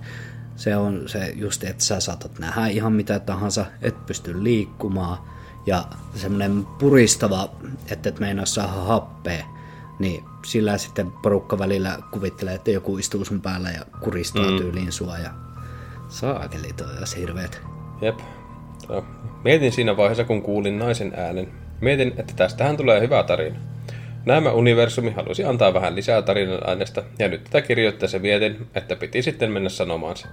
Se 0.55 0.75
on 0.75 1.09
se 1.09 1.33
just, 1.35 1.63
että 1.63 1.83
sä 1.83 1.99
saatat 1.99 2.39
nähdä 2.39 2.67
ihan 2.67 2.93
mitä 2.93 3.19
tahansa, 3.19 3.65
et 3.81 4.05
pysty 4.05 4.43
liikkumaan. 4.43 5.17
Ja 5.67 5.83
semmoinen 6.15 6.65
puristava, 6.65 7.49
että 7.91 8.09
et 8.09 8.19
meinaa 8.19 8.45
saada 8.45 8.71
happea, 8.71 9.45
niin 9.99 10.23
sillä 10.45 10.77
sitten 10.77 11.11
porukka 11.11 11.59
välillä 11.59 11.97
kuvittelee, 12.11 12.53
että 12.55 12.71
joku 12.71 12.97
istuu 12.97 13.25
sun 13.25 13.41
päällä 13.41 13.69
ja 13.69 13.81
kuristaa 13.99 14.51
mm. 14.51 14.57
tyyliin 14.57 14.91
sua. 14.91 15.17
Ja 15.17 15.29
saakeli 16.09 16.73
toi 16.73 16.97
olisi 16.97 17.19
hirveet. 17.19 17.61
Jep. 18.01 18.19
No, 18.89 19.05
mietin 19.43 19.71
siinä 19.71 19.97
vaiheessa, 19.97 20.23
kun 20.23 20.41
kuulin 20.41 20.79
naisen 20.79 21.13
äänen. 21.17 21.47
Mietin, 21.81 22.13
että 22.17 22.33
tästähän 22.35 22.77
tulee 22.77 23.01
hyvä 23.01 23.23
tarina. 23.23 23.59
Nämä 24.25 24.51
universumi 24.51 25.11
halusi 25.11 25.43
antaa 25.43 25.73
vähän 25.73 25.95
lisää 25.95 26.21
tarinan 26.21 26.69
aineesta, 26.69 27.03
ja 27.19 27.27
nyt 27.27 27.43
tätä 27.43 27.61
kirjoittaessa 27.61 28.19
mietin, 28.19 28.67
että 28.75 28.95
piti 28.95 29.21
sitten 29.21 29.51
mennä 29.51 29.69
sanomaan 29.69 30.17
se. 30.17 30.27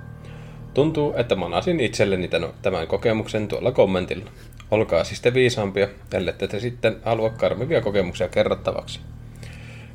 Tuntuu, 0.74 1.14
että 1.16 1.34
manasin 1.36 1.80
itselleni 1.80 2.30
tämän 2.62 2.86
kokemuksen 2.86 3.48
tuolla 3.48 3.72
kommentilla. 3.72 4.30
Olkaa 4.70 5.04
siis 5.04 5.20
te 5.20 5.34
viisaampia, 5.34 5.88
ellette 6.12 6.48
te 6.48 6.60
sitten 6.60 6.96
halua 7.04 7.30
karmivia 7.30 7.80
kokemuksia 7.80 8.28
kerrottavaksi. 8.28 9.00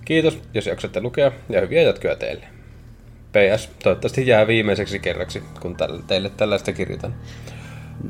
Kiitos, 0.06 0.40
jos 0.54 0.68
jaksatte 0.68 1.02
lukea, 1.02 1.32
ja 1.50 1.62
hyviä 1.62 1.82
jatkoja 1.82 2.16
teille. 2.16 2.46
PS, 3.32 3.70
toivottavasti 3.84 4.28
jää 4.28 4.48
viimeiseksi 4.48 5.00
kerraksi, 5.00 5.44
kun 5.60 5.78
teille 6.08 6.30
tällaista 6.38 6.74
kirjoitan. 6.74 7.16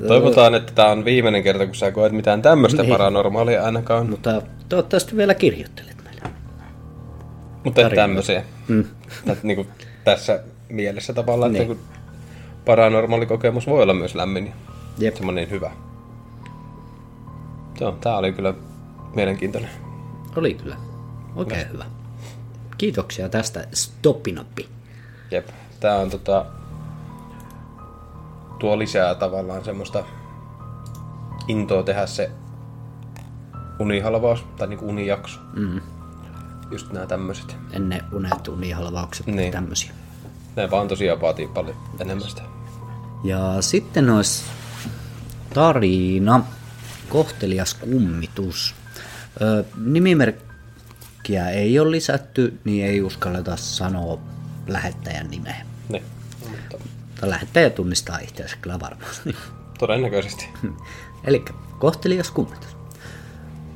Toivotaan, 0.07 0.55
että 0.55 0.73
tämä 0.73 0.87
on 0.87 1.05
viimeinen 1.05 1.43
kerta, 1.43 1.65
kun 1.65 1.75
sä 1.75 1.91
koet 1.91 2.11
mitään 2.11 2.41
tämmöistä 2.41 2.81
Niin. 2.83 2.91
paranormaalia 2.91 3.63
ainakaan. 3.63 4.09
Mutta 4.09 4.41
toivottavasti 4.69 5.17
vielä 5.17 5.33
kirjoittelet 5.33 5.97
meille. 6.03 6.21
Mutta 7.63 7.89
tämmöisiä. 7.89 8.43
Mm. 8.67 8.83
Tät, 9.25 9.43
niin 9.43 9.55
kuin 9.55 9.67
tässä 10.03 10.43
mielessä 10.69 11.13
tavallaan, 11.13 11.55
että 11.55 11.67
Niin. 11.67 11.77
kun 11.77 11.98
paranormaali 12.69 13.25
kokemus 13.25 13.67
voi 13.67 13.83
olla 13.83 13.93
myös 13.93 14.15
lämmin 14.15 14.45
ja 14.47 14.53
Jep. 14.97 15.15
semmoinen 15.15 15.49
hyvä. 15.49 15.71
Joo, 17.79 17.91
tää 17.91 18.17
oli 18.17 18.31
kyllä 18.33 18.53
mielenkiintoinen. 19.15 19.69
Oli 20.35 20.53
kyllä. 20.53 20.75
Oikein 21.35 21.69
hyvä. 21.73 21.85
Kiitoksia 22.77 23.29
tästä 23.29 23.67
stoppinoppi. 23.73 24.69
Jep. 25.31 25.47
Tää 25.79 25.97
on 25.97 26.09
tota... 26.09 26.45
Tuo 28.59 28.79
lisää 28.79 29.15
tavallaan 29.15 29.65
semmoista 29.65 30.03
intoa 31.47 31.83
tehdä 31.83 32.05
se 32.05 32.31
unihalvaus 33.79 34.45
tai 34.57 34.67
niinku 34.67 34.89
unijakso. 34.89 35.39
Mm. 35.53 35.81
Just 36.71 36.91
nämä 36.91 37.05
tämmöiset. 37.05 37.57
Ennen 37.71 38.01
unet, 38.11 38.47
unihalvaukset 38.47 39.27
ja 39.27 39.33
Niin. 39.33 39.51
tämmöisiä. 39.51 39.91
Ne 40.55 40.71
vaan 40.71 40.87
tosiaan 40.87 41.21
vaatii 41.21 41.47
paljon 41.47 41.75
enemmän 41.99 42.29
sitä. 42.29 42.41
Ja 43.23 43.61
sitten 43.61 44.09
olisi 44.09 44.43
tarina, 45.53 46.43
kohtelias 47.09 47.73
kummitus. 47.73 48.75
Ö, 49.41 49.63
nimimerkkiä 49.77 51.49
ei 51.49 51.79
ole 51.79 51.91
lisätty, 51.91 52.59
niin 52.63 52.85
ei 52.85 53.01
uskalleta 53.01 53.57
sanoa 53.57 54.19
lähettäjän 54.67 55.29
nimeä. 55.29 55.65
Niin. 55.89 56.03
Mutta 57.07 57.29
lähettäjä 57.29 57.69
tunnistaa 57.69 58.17
itseänsä 58.17 58.55
kyllä 58.61 58.79
varmasti. 58.79 59.35
todennäköisesti. 59.79 60.49
Eli 61.27 61.45
kohtelias 61.79 62.31
kummitus. 62.31 62.77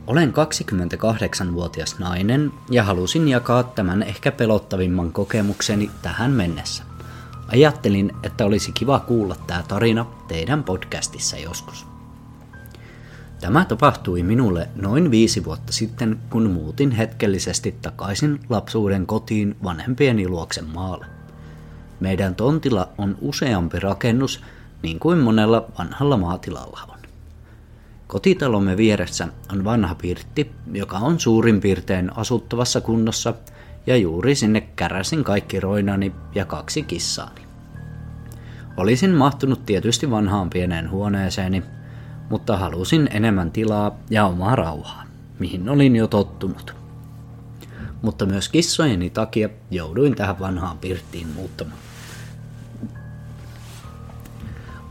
Olen 0.07 0.33
28-vuotias 0.33 1.99
nainen 1.99 2.51
ja 2.69 2.83
halusin 2.83 3.27
jakaa 3.27 3.63
tämän 3.63 4.03
ehkä 4.03 4.31
pelottavimman 4.31 5.11
kokemukseni 5.11 5.91
tähän 6.01 6.31
mennessä. 6.31 6.83
Ajattelin, 7.47 8.11
että 8.23 8.45
olisi 8.45 8.71
kiva 8.71 8.99
kuulla 8.99 9.35
tämä 9.47 9.63
tarina 9.67 10.05
teidän 10.27 10.63
podcastissa 10.63 11.37
joskus. 11.37 11.85
Tämä 13.41 13.65
tapahtui 13.65 14.23
minulle 14.23 14.69
noin 14.75 15.11
viisi 15.11 15.45
vuotta 15.45 15.73
sitten, 15.73 16.19
kun 16.29 16.49
muutin 16.49 16.91
hetkellisesti 16.91 17.75
takaisin 17.81 18.39
lapsuuden 18.49 19.05
kotiin 19.05 19.55
vanhempieni 19.63 20.27
luoksen 20.27 20.65
maalle. 20.65 21.05
Meidän 21.99 22.35
tontilla 22.35 22.89
on 22.97 23.17
useampi 23.21 23.79
rakennus, 23.79 24.41
niin 24.81 24.99
kuin 24.99 25.17
monella 25.19 25.65
vanhalla 25.79 26.17
maatilalla 26.17 26.79
on. 26.89 26.99
Kotitalomme 28.07 28.77
vieressä 28.77 29.27
on 29.51 29.63
vanha 29.63 29.95
pirtti, 29.95 30.51
joka 30.71 30.97
on 30.97 31.19
suurin 31.19 31.61
piirtein 31.61 32.17
asuttavassa 32.17 32.81
kunnossa, 32.81 33.33
ja 33.87 33.97
juuri 33.97 34.35
sinne 34.35 34.61
käräsin 34.61 35.23
kaikki 35.23 35.59
roinani 35.59 36.11
ja 36.35 36.45
kaksi 36.45 36.83
kissaani. 36.83 37.41
Olisin 38.77 39.11
mahtunut 39.11 39.65
tietysti 39.65 40.11
vanhaan 40.11 40.49
pieneen 40.49 40.89
huoneeseeni, 40.91 41.63
mutta 42.29 42.57
halusin 42.57 43.09
enemmän 43.11 43.51
tilaa 43.51 43.97
ja 44.09 44.25
omaa 44.25 44.55
rauhaa, 44.55 45.03
mihin 45.39 45.69
olin 45.69 45.95
jo 45.95 46.07
tottunut. 46.07 46.75
Mutta 48.01 48.25
myös 48.25 48.49
kissojeni 48.49 49.09
takia 49.09 49.49
jouduin 49.71 50.15
tähän 50.15 50.39
vanhaan 50.39 50.77
pirttiin 50.77 51.27
muuttamaan. 51.27 51.79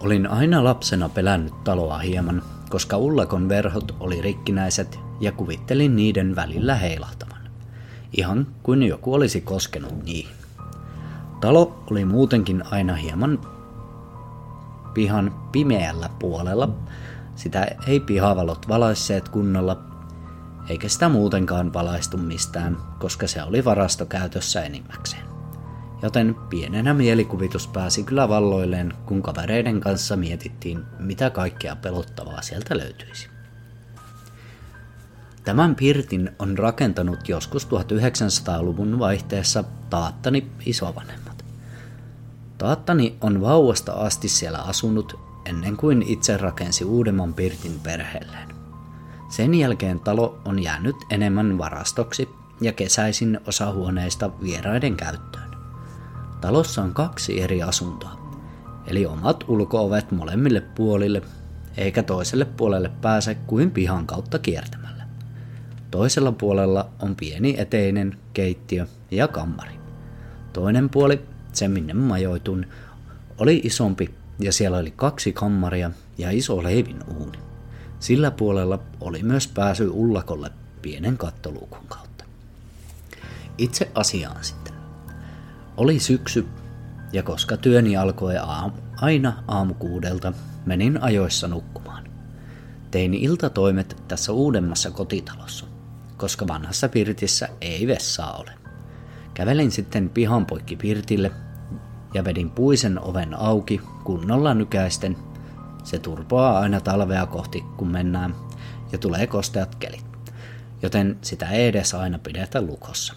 Olin 0.00 0.26
aina 0.26 0.64
lapsena 0.64 1.08
pelännyt 1.08 1.64
taloa 1.64 1.98
hieman, 1.98 2.42
koska 2.70 2.96
ullakon 2.96 3.48
verhot 3.48 3.96
oli 4.00 4.20
rikkinäiset 4.20 4.98
ja 5.20 5.32
kuvittelin 5.32 5.96
niiden 5.96 6.36
välillä 6.36 6.74
heilahtavan. 6.74 7.31
Ihan 8.12 8.46
kuin 8.62 8.82
joku 8.82 9.14
olisi 9.14 9.40
koskenut 9.40 10.04
niihin. 10.04 10.36
Talo 11.40 11.84
oli 11.90 12.04
muutenkin 12.04 12.62
aina 12.70 12.94
hieman 12.94 13.38
pihan 14.94 15.48
pimeällä 15.52 16.10
puolella. 16.18 16.68
Sitä 17.36 17.66
ei 17.86 18.00
pihavalot 18.00 18.68
valaisseet 18.68 19.28
kunnolla, 19.28 19.82
eikä 20.68 20.88
sitä 20.88 21.08
muutenkaan 21.08 21.72
valaistu 21.72 22.16
mistään, 22.16 22.76
koska 22.98 23.26
se 23.26 23.42
oli 23.42 23.64
varastokäytössä 23.64 24.62
enimmäkseen. 24.62 25.22
Joten 26.02 26.34
pienenä 26.50 26.94
mielikuvitus 26.94 27.68
pääsi 27.68 28.02
kyllä 28.02 28.28
valloilleen, 28.28 28.92
kun 29.06 29.22
kavereiden 29.22 29.80
kanssa 29.80 30.16
mietittiin, 30.16 30.84
mitä 30.98 31.30
kaikkea 31.30 31.76
pelottavaa 31.76 32.42
sieltä 32.42 32.78
löytyisi. 32.78 33.31
Tämän 35.44 35.74
pirtin 35.74 36.30
on 36.38 36.58
rakentanut 36.58 37.28
joskus 37.28 37.66
1900-luvun 37.66 38.98
vaihteessa 38.98 39.64
taattani 39.90 40.50
isovanhemmat. 40.66 41.44
Taattani 42.58 43.16
on 43.20 43.40
vauvasta 43.40 43.92
asti 43.92 44.28
siellä 44.28 44.58
asunut 44.58 45.20
ennen 45.44 45.76
kuin 45.76 46.02
itse 46.02 46.36
rakensi 46.36 46.84
uudemman 46.84 47.34
pirtin 47.34 47.80
perheelleen. 47.82 48.48
Sen 49.28 49.54
jälkeen 49.54 50.00
talo 50.00 50.40
on 50.44 50.62
jäänyt 50.62 50.96
enemmän 51.10 51.58
varastoksi 51.58 52.28
ja 52.60 52.72
kesäisin 52.72 53.40
osa 53.46 53.72
huoneista 53.72 54.30
vieraiden 54.42 54.96
käyttöön. 54.96 55.50
Talossa 56.40 56.82
on 56.82 56.94
kaksi 56.94 57.40
eri 57.40 57.62
asuntoa, 57.62 58.18
eli 58.86 59.06
omat 59.06 59.44
ulkoovet 59.48 60.12
molemmille 60.12 60.60
puolille, 60.60 61.22
eikä 61.76 62.02
toiselle 62.02 62.44
puolelle 62.44 62.90
pääse 63.00 63.34
kuin 63.34 63.70
pihan 63.70 64.06
kautta 64.06 64.38
kiertämällä. 64.38 65.01
Toisella 65.92 66.32
puolella 66.32 66.88
on 67.02 67.16
pieni 67.16 67.54
eteinen 67.58 68.18
keittiö 68.32 68.86
ja 69.10 69.28
kammari. 69.28 69.74
Toinen 70.52 70.90
puoli, 70.90 71.20
se 71.52 71.68
minne 71.68 71.94
majoitun, 71.94 72.66
oli 73.38 73.60
isompi 73.64 74.14
ja 74.38 74.52
siellä 74.52 74.78
oli 74.78 74.90
kaksi 74.90 75.32
kammaria 75.32 75.90
ja 76.18 76.30
iso 76.30 76.62
leivin 76.62 76.98
uuni. 77.16 77.38
Sillä 78.00 78.30
puolella 78.30 78.78
oli 79.00 79.22
myös 79.22 79.48
pääsy 79.48 79.88
ullakolle 79.88 80.50
pienen 80.82 81.18
kattoluukun 81.18 81.86
kautta. 81.88 82.24
Itse 83.58 83.90
asiaan 83.94 84.44
sitten. 84.44 84.74
Oli 85.76 85.98
syksy, 85.98 86.46
ja 87.12 87.22
koska 87.22 87.56
työni 87.56 87.96
alkoi 87.96 88.34
aam- 88.36 88.80
aina 88.96 89.42
aamukuudelta, 89.48 90.32
menin 90.66 91.02
ajoissa 91.02 91.48
nukkumaan. 91.48 92.04
Tein 92.90 93.14
iltatoimet 93.14 94.02
tässä 94.08 94.32
uudemmassa 94.32 94.90
kotitalossa, 94.90 95.71
koska 96.22 96.48
vanhassa 96.48 96.88
pirtissä 96.88 97.48
ei 97.60 97.86
vessaa 97.86 98.32
ole. 98.32 98.50
Kävelin 99.34 99.70
sitten 99.70 100.10
pihan 100.10 100.46
poikki 100.46 100.76
pirtille 100.76 101.32
ja 102.14 102.24
vedin 102.24 102.50
puisen 102.50 103.04
oven 103.04 103.34
auki 103.34 103.80
kunnolla 104.04 104.54
nykäisten. 104.54 105.16
Se 105.84 105.98
turpoaa 105.98 106.58
aina 106.58 106.80
talvea 106.80 107.26
kohti, 107.26 107.64
kun 107.76 107.88
mennään, 107.88 108.34
ja 108.92 108.98
tulee 108.98 109.26
kosteat 109.26 109.74
kelit. 109.74 110.04
Joten 110.82 111.18
sitä 111.22 111.48
ei 111.48 111.66
edes 111.66 111.94
aina 111.94 112.18
pidetä 112.18 112.62
lukossa, 112.62 113.14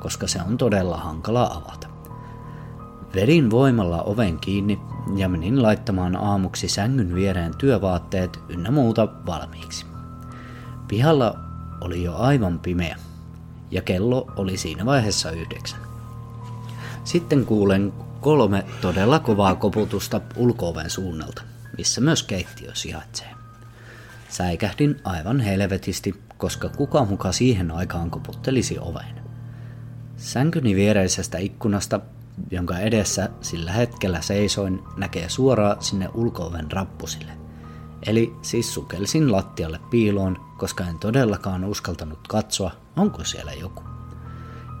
koska 0.00 0.26
se 0.26 0.40
on 0.48 0.58
todella 0.58 0.96
hankala 0.96 1.44
avata. 1.44 1.88
Vedin 3.14 3.50
voimalla 3.50 4.02
oven 4.02 4.38
kiinni 4.38 4.80
ja 5.16 5.28
menin 5.28 5.62
laittamaan 5.62 6.16
aamuksi 6.16 6.68
sängyn 6.68 7.14
viereen 7.14 7.56
työvaatteet 7.56 8.40
ynnä 8.48 8.70
muuta 8.70 9.08
valmiiksi. 9.26 9.86
Pihalla 10.88 11.47
oli 11.80 12.02
jo 12.02 12.16
aivan 12.16 12.58
pimeä 12.58 12.96
ja 13.70 13.82
kello 13.82 14.32
oli 14.36 14.56
siinä 14.56 14.86
vaiheessa 14.86 15.30
yhdeksän. 15.30 15.80
Sitten 17.04 17.46
kuulen 17.46 17.92
kolme 18.20 18.64
todella 18.80 19.18
kovaa 19.18 19.54
koputusta 19.54 20.20
ulkooven 20.36 20.90
suunnalta, 20.90 21.42
missä 21.78 22.00
myös 22.00 22.22
keittiö 22.22 22.70
sijaitsee. 22.74 23.28
Säikähdin 24.28 25.00
aivan 25.04 25.40
helvetisti, 25.40 26.22
koska 26.36 26.68
kuka 26.68 27.04
muka 27.04 27.32
siihen 27.32 27.70
aikaan 27.70 28.10
koputtelisi 28.10 28.78
oveen. 28.80 29.22
Sänkyni 30.16 30.74
viereisestä 30.74 31.38
ikkunasta, 31.38 32.00
jonka 32.50 32.78
edessä 32.78 33.28
sillä 33.40 33.72
hetkellä 33.72 34.20
seisoin, 34.20 34.82
näkee 34.96 35.28
suoraan 35.28 35.82
sinne 35.82 36.08
ulkooven 36.14 36.72
rappusille. 36.72 37.37
Eli 38.06 38.36
siis 38.42 38.74
sukelsin 38.74 39.32
lattialle 39.32 39.80
piiloon, 39.90 40.40
koska 40.58 40.84
en 40.84 40.98
todellakaan 40.98 41.64
uskaltanut 41.64 42.28
katsoa, 42.28 42.70
onko 42.96 43.24
siellä 43.24 43.52
joku. 43.52 43.82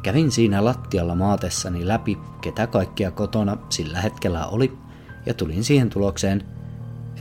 Kävin 0.02 0.30
siinä 0.30 0.64
lattialla 0.64 1.14
maatessani 1.14 1.88
läpi, 1.88 2.18
ketä 2.40 2.66
kaikkia 2.66 3.10
kotona 3.10 3.56
sillä 3.68 4.00
hetkellä 4.00 4.46
oli, 4.46 4.78
ja 5.26 5.34
tulin 5.34 5.64
siihen 5.64 5.90
tulokseen, 5.90 6.44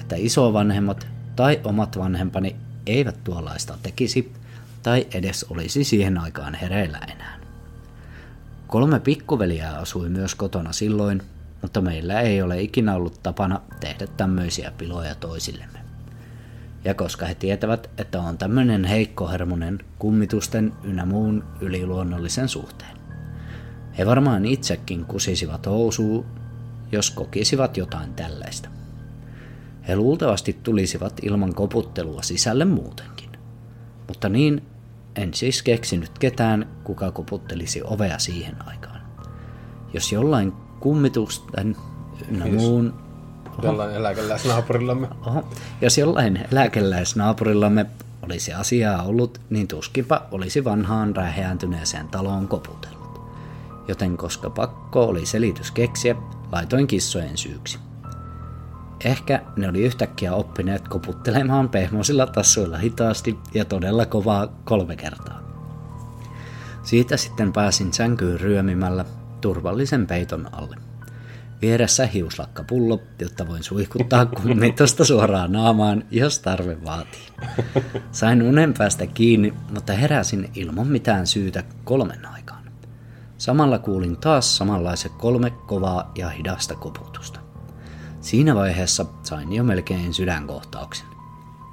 että 0.01 0.15
isovanhemmat 0.15 1.07
tai 1.35 1.61
omat 1.63 1.97
vanhempani 1.97 2.55
eivät 2.85 3.23
tuollaista 3.23 3.73
tekisi, 3.83 4.33
tai 4.83 5.07
edes 5.13 5.45
olisi 5.49 5.83
siihen 5.83 6.17
aikaan 6.17 6.55
hereillä 6.55 6.97
enää. 6.97 7.39
Kolme 8.67 8.99
pikkuveliä 8.99 9.71
asui 9.71 10.09
myös 10.09 10.35
kotona 10.35 10.73
silloin, 10.73 11.21
mutta 11.61 11.81
meillä 11.81 12.21
ei 12.21 12.41
ole 12.41 12.61
ikinä 12.61 12.95
ollut 12.95 13.23
tapana 13.23 13.61
tehdä 13.79 14.07
tämmöisiä 14.07 14.71
piloja 14.77 15.15
toisillemme. 15.15 15.86
Ja 16.87 16.93
koska 16.93 17.25
he 17.25 17.35
tietävät, 17.35 17.89
että 17.97 18.21
on 18.21 18.37
tämmöinen 18.37 18.85
heikkohermonen 18.85 19.79
kummitusten 19.99 20.73
ynnä 20.83 21.05
muun 21.05 21.43
yliluonnollisen 21.61 22.49
suhteen. 22.49 22.97
He 23.97 24.05
varmaan 24.05 24.45
itsekin 24.45 25.05
kusisivat 25.05 25.65
housuu, 25.65 26.25
jos 26.91 27.11
kokisivat 27.11 27.77
jotain 27.77 28.13
tällaista. 28.13 28.69
He 29.87 29.95
luultavasti 29.95 30.57
tulisivat 30.63 31.13
ilman 31.21 31.55
koputtelua 31.55 32.21
sisälle 32.21 32.65
muutenkin. 32.65 33.29
Mutta 34.07 34.29
niin 34.29 34.61
en 35.15 35.33
siis 35.33 35.63
keksinyt 35.63 36.19
ketään, 36.19 36.67
kuka 36.83 37.11
koputtelisi 37.11 37.81
ovea 37.83 38.19
siihen 38.19 38.67
aikaan. 38.67 39.01
Jos 39.93 40.11
jollain 40.11 40.51
kummitusten 40.79 41.75
ynnä 42.29 42.45
muun... 42.45 43.06
Jollain 43.61 43.95
eläkeläisnaapurillamme. 43.95 45.07
Oho, 45.27 45.43
jos 45.81 45.97
jollain 45.97 46.45
eläkeläisnaapurillamme 46.51 47.85
olisi 48.21 48.53
asiaa 48.53 49.03
ollut, 49.03 49.41
niin 49.49 49.67
tuskinpa 49.67 50.21
olisi 50.31 50.63
vanhaan 50.63 51.15
räheäntyneeseen 51.15 52.07
taloon 52.07 52.47
koputellut. 52.47 53.21
Joten 53.87 54.17
koska 54.17 54.49
pakko 54.49 55.03
oli 55.05 55.25
selitys 55.25 55.71
keksiä, 55.71 56.15
laitoin 56.51 56.87
kissojen 56.87 57.37
syyksi. 57.37 57.79
Ehkä 59.03 59.41
ne 59.55 59.69
oli 59.69 59.81
yhtäkkiä 59.81 60.33
oppineet 60.33 60.87
koputtelemaan 60.87 61.69
pehmoisilla 61.69 62.27
tassuilla 62.27 62.77
hitaasti 62.77 63.37
ja 63.53 63.65
todella 63.65 64.05
kovaa 64.05 64.47
kolme 64.63 64.95
kertaa. 64.95 65.39
Siitä 66.83 67.17
sitten 67.17 67.53
pääsin 67.53 67.93
sänkyyn 67.93 68.39
ryömimällä 68.39 69.05
turvallisen 69.41 70.07
peiton 70.07 70.49
alle. 70.51 70.86
Vieressä 71.61 72.07
hiuslakkapullo, 72.07 73.01
jotta 73.19 73.47
voin 73.47 73.63
suihkuttaa 73.63 74.25
kummitusta 74.25 75.05
suoraan 75.05 75.51
naamaan, 75.51 76.03
jos 76.11 76.39
tarve 76.39 76.77
vaatii. 76.85 77.27
Sain 78.11 78.41
unen 78.41 78.73
päästä 78.77 79.07
kiinni, 79.07 79.53
mutta 79.73 79.93
heräsin 79.93 80.51
ilman 80.55 80.87
mitään 80.87 81.27
syytä 81.27 81.63
kolmen 81.83 82.25
aikaan. 82.25 82.63
Samalla 83.37 83.79
kuulin 83.79 84.17
taas 84.17 84.57
samanlaiset 84.57 85.11
kolme 85.11 85.49
kovaa 85.49 86.11
ja 86.15 86.29
hidasta 86.29 86.75
koputusta. 86.75 87.39
Siinä 88.21 88.55
vaiheessa 88.55 89.05
sain 89.23 89.53
jo 89.53 89.63
melkein 89.63 90.13
sydänkohtauksen. 90.13 91.07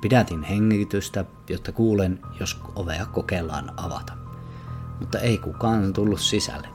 Pidätin 0.01 0.43
hengitystä, 0.43 1.25
jotta 1.51 1.73
kuulen, 1.73 2.21
jos 2.41 2.61
ovea 2.75 3.07
kokeillaan 3.07 3.73
avata. 3.77 4.13
Mutta 5.01 5.19
ei 5.19 5.39
kukaan 5.39 5.93
tullut 5.93 6.21
sisälle. 6.21 6.69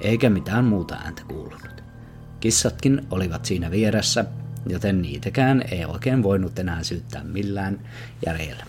Eikä 0.00 0.30
mitään 0.30 0.64
muuta 0.64 0.94
ääntä 0.94 1.22
kuulunut. 1.28 1.79
Kissatkin 2.40 3.06
olivat 3.10 3.44
siinä 3.44 3.70
vieressä, 3.70 4.24
joten 4.66 5.02
niitäkään 5.02 5.64
ei 5.70 5.84
oikein 5.84 6.22
voinut 6.22 6.58
enää 6.58 6.82
syyttää 6.82 7.24
millään 7.24 7.80
järjellä. 8.26 8.64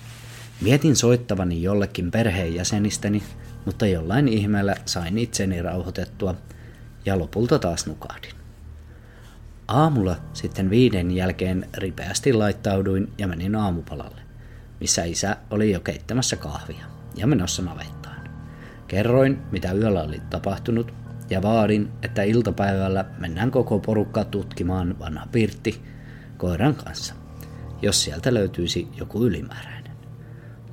Mietin 0.62 0.95
soittavani 0.95 1.63
jollekin 1.63 2.12
perheenjäsenistäni, 2.12 3.23
mutta 3.65 3.86
jollain 3.86 4.27
ihmeellä 4.27 4.75
sain 4.86 5.17
itseni 5.17 5.62
rauhoitettua 5.62 6.36
ja 7.05 7.19
lopulta 7.19 7.60
taas 7.60 7.86
nukahdin. 7.86 8.31
Aamulla 9.67 10.15
sitten 10.34 10.69
viiden 10.69 11.12
jälkeen 11.12 11.69
ripeästi 11.77 12.34
laittauduin 12.34 13.13
ja 13.17 13.27
menin 13.27 13.55
aamupalalle, 13.55 14.21
missä 14.79 15.03
isä 15.03 15.38
oli 15.49 15.71
jo 15.71 15.79
keittämässä 15.79 16.36
kahvia 16.36 16.86
ja 17.15 17.27
menossa 17.27 17.62
navettaan. 17.62 18.29
Kerroin, 18.88 19.41
mitä 19.51 19.71
yöllä 19.71 20.03
oli 20.03 20.21
tapahtunut 20.29 21.01
ja 21.32 21.41
vaadin, 21.41 21.91
että 22.02 22.24
iltapäivällä 22.24 23.06
mennään 23.17 23.52
koko 23.52 23.80
porukka 23.80 24.26
tutkimaan 24.26 25.00
vanha 25.00 25.28
Pirtti 25.32 25.82
koiran 26.38 26.76
kanssa, 26.76 27.13
jos 27.82 28.04
sieltä 28.04 28.34
löytyisi 28.34 28.88
joku 28.98 29.26
ylimääräinen. 29.26 29.91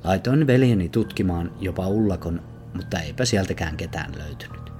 Laitoin 0.03 0.47
veljeni 0.47 0.89
tutkimaan 0.89 1.51
jopa 1.59 1.87
ullakon, 1.87 2.41
mutta 2.73 2.99
eipä 2.99 3.25
sieltäkään 3.25 3.77
ketään 3.77 4.11
löytynyt. 4.17 4.71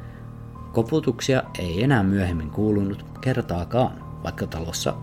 Koputuksia 0.74 1.44
ei 1.60 1.84
enää 1.84 2.04
myöhemmin 2.04 2.50
kuulunut 2.50 3.06
kertaakaan 3.22 4.24
vaikka 4.24 4.48
talossa 4.48 4.94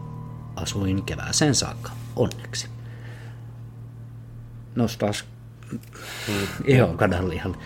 asuin 0.56 1.04
kevääseen 1.04 1.54
saakka, 1.54 1.90
onneksi. 2.16 2.68
Nostaas 4.74 5.24
mm. 5.72 6.34
ihon 6.64 6.96
kadallihalle. 6.96 7.56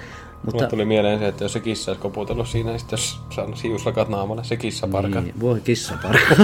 Mutta 0.45 0.57
Mulle 0.57 0.67
tuli 0.67 0.85
mieleen 0.85 1.19
se, 1.19 1.29
että 1.29 1.45
jos 1.45 1.53
se 1.53 1.61
kissa 1.61 1.91
olisi 1.91 2.03
koputellut 2.03 2.49
siinä, 2.49 2.71
niin 2.71 2.81
jos 2.91 3.21
saanut 3.35 3.63
hiuslakat 3.63 4.09
naamalle, 4.09 4.45
se 4.45 4.57
kissaparka. 4.57 5.21
Niin, 5.21 5.41
voi 5.41 5.61
kissaparka. 5.61 6.35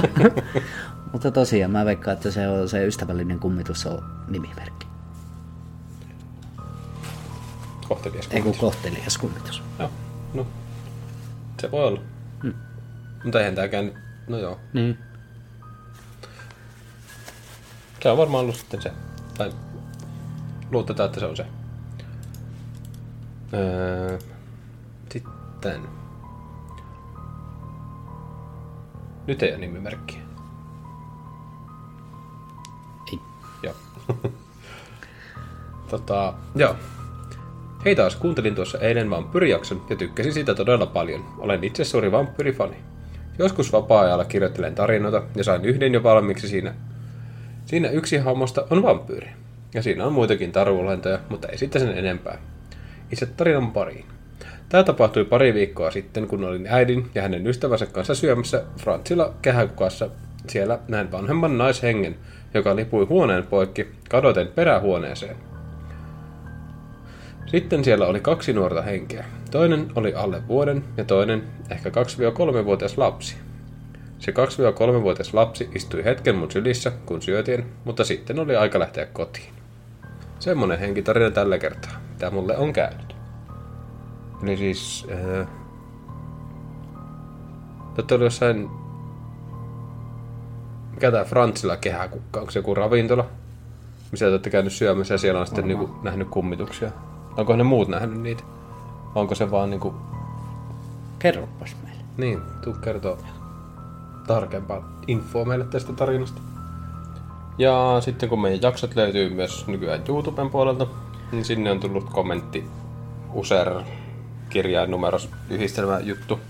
Mutta 1.13 1.31
tosiaan 1.31 1.71
mä 1.71 1.85
veikkaan, 1.85 2.17
että 2.17 2.31
se 2.31 2.49
on 2.49 2.69
se 2.69 2.87
ystävällinen 2.87 3.39
kummitus 3.39 3.87
on 3.87 4.05
nimimerkki. 4.29 4.87
Kohtelias 7.89 8.27
kummitus. 8.27 8.33
Ei 8.33 8.43
kun 8.43 8.55
kohtelias 8.55 9.19
kummitus. 9.19 9.63
Joo, 9.79 9.91
no. 10.35 10.47
Se 11.61 11.71
voi 11.71 11.85
olla. 11.85 12.01
Hmm. 12.43 12.55
Mutta 13.25 13.39
eihän 13.39 13.55
tääkään 13.55 13.93
No 14.29 14.39
joo. 14.39 14.61
Niin. 14.73 14.99
Se 18.03 18.11
on 18.11 18.19
varmaan 18.19 18.43
ollut 18.43 18.57
sitten 18.57 18.83
se. 18.83 18.93
Tai 19.39 19.53
luotetaan, 20.71 21.07
että 21.07 21.21
se 21.21 21.27
on 21.27 21.37
se. 21.37 21.47
Öö, 23.55 24.19
sitten. 25.13 25.81
Nyt 29.27 29.43
ei 29.43 29.51
ole 29.51 29.59
nimimerkkiä. 29.59 30.21
Ei. 33.13 33.19
Joo. 33.63 33.75
tota, 35.91 36.35
joo. 36.55 36.77
Hei 37.85 37.97
taas, 37.97 38.17
kuuntelin 38.17 38.55
tuossa 38.55 38.79
eilen 38.79 39.11
vampyrijakson 39.11 39.87
ja 39.91 39.97
tykkäsin 39.97 40.33
siitä 40.33 40.55
todella 40.55 40.87
paljon. 40.87 41.25
Olen 41.39 41.65
itse 41.65 41.85
suuri 41.85 42.13
vampyrifani. 42.13 42.77
Joskus 43.39 43.73
vapaa-ajalla 43.73 44.25
kirjoittelen 44.25 44.75
tarinoita 44.75 45.23
ja 45.37 45.45
sain 45.45 45.65
yhden 45.65 45.95
jo 45.95 46.03
valmiiksi 46.03 46.49
siinä. 46.49 46.75
Siinä 47.67 47.89
yksi 47.89 48.19
hahmosta 48.19 48.67
on 48.71 48.83
vampyyri. 48.83 49.31
Ja 49.75 49.83
siinä 49.83 50.05
on 50.05 50.13
muitakin 50.13 50.53
taruolentoja, 50.53 51.19
mutta 51.29 51.49
ei 51.49 51.59
sitten 51.59 51.83
sen 51.83 51.99
enempää. 51.99 52.39
Itse 53.13 53.27
tarinan 53.27 53.73
pariin. 53.73 54.05
Tämä 54.69 54.85
tapahtui 54.85 55.25
pari 55.25 55.55
viikkoa 55.55 55.91
sitten, 55.91 56.27
kun 56.27 56.45
olin 56.45 56.67
äidin 56.71 57.11
ja 57.15 57.23
hänen 57.23 57.47
ystävänsä 57.47 57.87
kanssa 57.87 58.15
syömässä 58.15 58.65
Frantsilla 58.77 59.35
kehäkukassa. 59.43 60.09
Siellä 60.49 60.79
näin 60.89 61.13
vanhemman 61.13 61.59
naishengen, 61.59 62.17
joka 62.55 62.77
lipui 62.77 63.05
huoneen 63.05 63.47
poikki 63.47 63.89
kadoten 64.11 64.49
perähuoneeseen. 64.55 65.37
Sitten 67.47 67.85
siellä 67.85 68.07
oli 68.07 68.21
kaksi 68.21 68.53
nuorta 68.53 68.83
henkeä. 68.83 69.25
Toinen 69.51 69.87
oli 69.95 70.15
alle 70.15 70.43
vuoden 70.49 70.85
ja 70.97 71.05
toinen 71.05 71.43
ehkä 71.71 71.91
2-3-vuotias 71.91 72.99
lapsi. 72.99 73.37
Se 74.19 74.33
2-3-vuotias 74.33 75.35
lapsi 75.35 75.69
istui 75.75 76.05
hetken 76.05 76.37
mun 76.37 76.51
sylissä, 76.51 76.93
kun 77.07 77.23
syötiin, 77.23 77.65
mutta 77.85 78.05
sitten 78.05 78.39
oli 78.39 78.57
aika 78.57 78.79
lähteä 78.79 79.07
kotiin. 79.07 79.53
Semmonen 80.39 80.79
henkitarina 80.79 81.31
tällä 81.31 81.59
kertaa, 81.59 82.01
mitä 82.17 82.31
mulle 82.31 82.57
on 82.57 82.73
käynyt. 82.73 83.17
Eli 84.43 84.57
siis... 84.57 85.07
Äh, 85.11 85.49
Olette 87.95 88.15
oli 88.15 88.25
jossain... 88.25 88.71
Mikä 90.91 91.11
tää 91.11 91.25
Frantsilla 91.25 91.77
kehäkukka? 91.77 92.41
Onko 92.41 92.53
se 92.53 92.59
joku 92.59 92.75
ravintola? 92.75 93.27
Missä 94.11 94.27
te 94.27 94.31
olette 94.31 94.51
käynyt 94.51 94.73
syömässä 94.73 95.15
ja 95.15 95.19
siellä 95.19 95.41
on 95.41 95.47
sitten 95.47 95.69
niinku 95.69 95.91
nähnyt 96.03 96.29
kummituksia. 96.29 96.91
Onko 97.37 97.57
ne 97.57 97.63
muut 97.63 97.89
nähnyt 97.89 98.21
niitä? 98.21 98.43
Onko 99.15 99.35
se 99.35 99.51
vaan 99.51 99.71
niinku... 99.71 99.95
Kerropas 101.19 101.77
meille. 101.85 102.03
Niin, 102.17 102.41
tuu 102.65 102.73
kertoo 102.73 103.19
tarkempaa 104.27 105.01
infoa 105.07 105.45
meille 105.45 105.65
tästä 105.65 105.93
tarinasta. 105.93 106.41
Ja 107.59 107.97
sitten 108.01 108.29
kun 108.29 108.41
meidän 108.41 108.63
jaksot 108.63 108.97
löytyy 108.97 109.35
myös 109.35 109.67
nykyään 109.67 110.03
YouTuben 110.09 110.51
puolelta, 110.51 110.87
niin 111.33 111.45
sinne 111.45 111.71
on 111.71 111.81
tullut 111.81 112.11
kommentti 112.11 112.65
user 113.33 113.83
kirjainnumeros 114.49 115.29
yhdistelmä 115.51 115.99
juttu. 115.99 116.41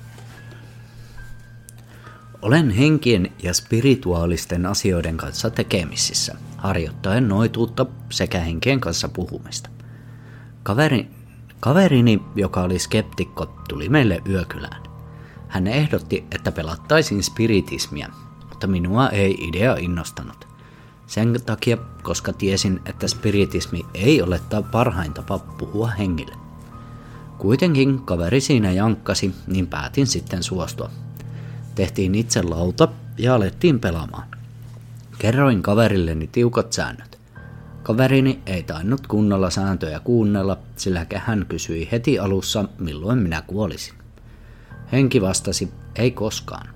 Olen 2.43 2.71
henkien 2.71 3.33
ja 3.43 3.55
spirituaalisten 3.55 4.67
asioiden 4.67 5.17
kanssa 5.17 5.51
tekemisissä, 5.51 6.35
harjoittaen 6.57 7.29
noituutta 7.29 7.87
sekä 8.11 8.41
henkien 8.41 8.81
kanssa 8.81 9.09
puhumista. 9.09 9.71
Kaveri, 10.63 11.09
kaverini, 11.61 12.23
joka 12.35 12.63
oli 12.63 12.79
skeptikko, 12.79 13.47
tuli 13.69 13.89
meille 13.89 14.23
yökylään. 14.29 14.83
Hän 15.49 15.67
ehdotti, 15.67 16.25
että 16.31 16.53
pelattaisiin 16.53 17.23
spiritismia, 17.23 18.09
mutta 18.49 18.67
minua 18.67 19.09
ei 19.09 19.37
idea 19.41 19.77
innostanut. 19.77 20.46
Sen 21.07 21.41
takia, 21.47 21.77
koska 22.03 22.33
tiesin, 22.33 22.81
että 22.87 23.09
spiritismi 23.09 23.87
ei 23.95 24.23
ole 24.23 24.41
parhain 24.73 25.15
tapa 25.15 25.39
puhua 25.39 25.89
hengille. 25.89 26.35
Kuitenkin 27.39 28.03
kaveri 28.03 28.41
siinä 28.41 28.73
jankkasi, 28.73 29.35
niin 29.47 29.67
päätin 29.67 30.07
sitten 30.07 30.43
suostua. 30.43 30.91
Tehtiin 31.75 32.15
itse 32.15 32.43
lauta 32.43 32.89
ja 33.19 33.35
alettiin 33.35 33.81
pelaamaan. 33.81 34.29
Kerroin 35.19 35.63
kaverilleni 35.63 36.27
tiukat 36.27 36.73
säännöt. 36.73 37.19
Kaverini 37.83 38.43
ei 38.47 38.63
tainnut 38.63 39.07
kunnolla 39.07 39.51
sääntöjä 39.51 40.01
kuunnella, 40.01 40.59
sillä 40.77 41.07
hän 41.15 41.47
kysyi 41.49 41.89
heti 41.93 42.19
alussa, 42.19 42.65
milloin 42.79 43.19
minä 43.19 43.43
kuolisin. 43.47 43.95
Henki 44.93 45.21
vastasi, 45.21 45.73
ei 45.95 46.11
koskaan. 46.11 46.69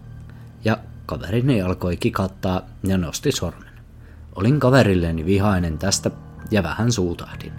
Ja 0.64 0.78
kaverini 1.06 1.62
alkoi 1.62 1.96
kikattaa 1.96 2.62
ja 2.84 2.98
nosti 2.98 3.32
sormen. 3.32 3.69
Olin 4.34 4.60
kaverilleni 4.60 5.26
vihainen 5.26 5.78
tästä 5.78 6.10
ja 6.50 6.62
vähän 6.62 6.92
suutahdin. 6.92 7.52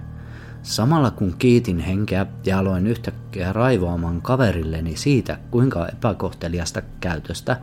Samalla 0.63 1.12
kun 1.12 1.36
kiitin 1.39 1.79
henkeä 1.79 2.25
ja 2.45 2.60
aloin 2.60 2.88
yhtäkkiä 2.88 3.53
raivoamaan 3.53 4.21
kaverilleni 4.21 4.95
siitä, 4.95 5.39
kuinka 5.51 5.88
epäkohteliasta 5.88 6.81
käytöstä 6.99 7.57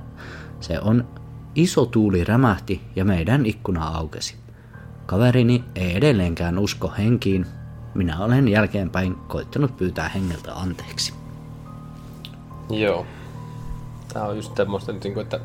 se 0.60 0.80
on, 0.80 1.08
iso 1.54 1.86
tuuli 1.86 2.24
rämähti 2.24 2.80
ja 2.96 3.04
meidän 3.04 3.46
ikkuna 3.46 3.88
aukesi. 3.88 4.36
Kaverini 5.06 5.64
ei 5.74 5.96
edelleenkään 5.96 6.58
usko 6.58 6.92
henkiin. 6.98 7.46
Minä 7.94 8.24
olen 8.24 8.48
jälkeenpäin 8.48 9.14
koittanut 9.14 9.76
pyytää 9.76 10.08
hengeltä 10.08 10.54
anteeksi. 10.54 11.14
Joo. 12.70 13.06
Tää 14.12 14.24
on 14.24 14.36
just 14.36 14.54
tämmöistä, 14.54 14.92
niin 14.92 15.18
että 15.18 15.40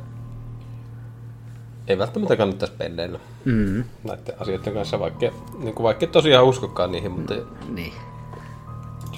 ei 1.88 1.98
välttämättä 1.98 2.36
kannattaisi 2.36 2.74
pelleillä 2.78 3.20
Mm. 3.46 3.84
näiden 4.04 4.36
asioiden 4.42 4.74
kanssa, 4.74 5.00
vaikka, 5.00 5.26
niin 5.60 5.76
kuin 5.76 5.84
vaikka 5.84 6.08
tosiaan 6.08 6.46
uskokaan 6.46 6.92
niihin, 6.92 7.12
mutta 7.12 7.34
Niin. 7.70 7.94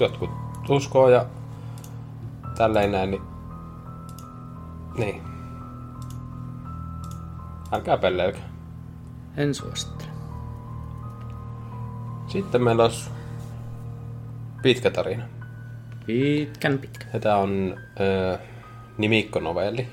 jotkut 0.00 0.30
uskoo 0.68 1.08
ja 1.08 1.26
tälleen 2.58 2.92
näin, 2.92 3.10
niin, 3.10 3.22
niin. 4.98 5.22
Älkää 7.72 7.96
pelleilkö. 7.96 8.38
En 9.36 9.54
suosittele. 9.54 10.10
Sitten 12.26 12.62
meillä 12.62 12.82
olisi 12.82 13.10
pitkä 14.62 14.90
tarina. 14.90 15.22
Pitkän 16.06 16.78
pitkä. 16.78 17.06
Ja 17.12 17.20
tää 17.20 17.36
on 17.36 17.74
äh, 18.32 18.38
nimikkonovelli. 18.98 19.88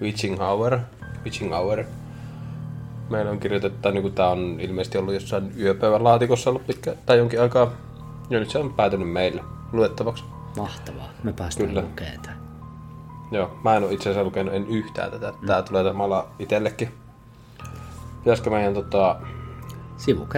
Witching 0.00 0.38
Hour. 0.38 0.78
Witching 1.24 1.52
Hour. 1.54 1.84
Meillä 3.10 3.30
on 3.30 3.40
kirjoitettu, 3.40 3.90
niin 3.90 4.02
kuin 4.02 4.14
tää 4.14 4.30
on 4.30 4.56
ilmeisesti 4.60 4.98
ollut 4.98 5.14
jossain 5.14 5.52
yöpäivän 5.60 6.04
laatikossa 6.04 6.50
ollut 6.50 6.66
pitkä, 6.66 6.94
tai 7.06 7.18
jonkin 7.18 7.40
aikaa. 7.40 7.70
Ja 8.30 8.40
nyt 8.40 8.50
se 8.50 8.58
on 8.58 8.72
päätynyt 8.72 9.12
meille 9.12 9.42
luettavaksi. 9.72 10.24
Mahtavaa. 10.56 11.08
Me 11.22 11.32
päästään 11.32 11.68
Kyllä. 11.68 11.82
lukemaan. 11.82 12.40
Joo, 13.32 13.58
mä 13.64 13.76
en 13.76 13.84
ole 13.84 13.92
itse 13.92 14.10
asiassa 14.10 14.24
lukenut 14.24 14.54
en 14.54 14.66
yhtään 14.66 15.10
tätä. 15.10 15.32
Tää 15.46 15.62
tulee 15.62 15.84
samalla 15.84 16.28
itsellekin. 16.38 16.94
Pitäisikö 18.18 18.50
meidän 18.50 18.74
tota... 18.74 19.16
Sivu. 19.96 20.28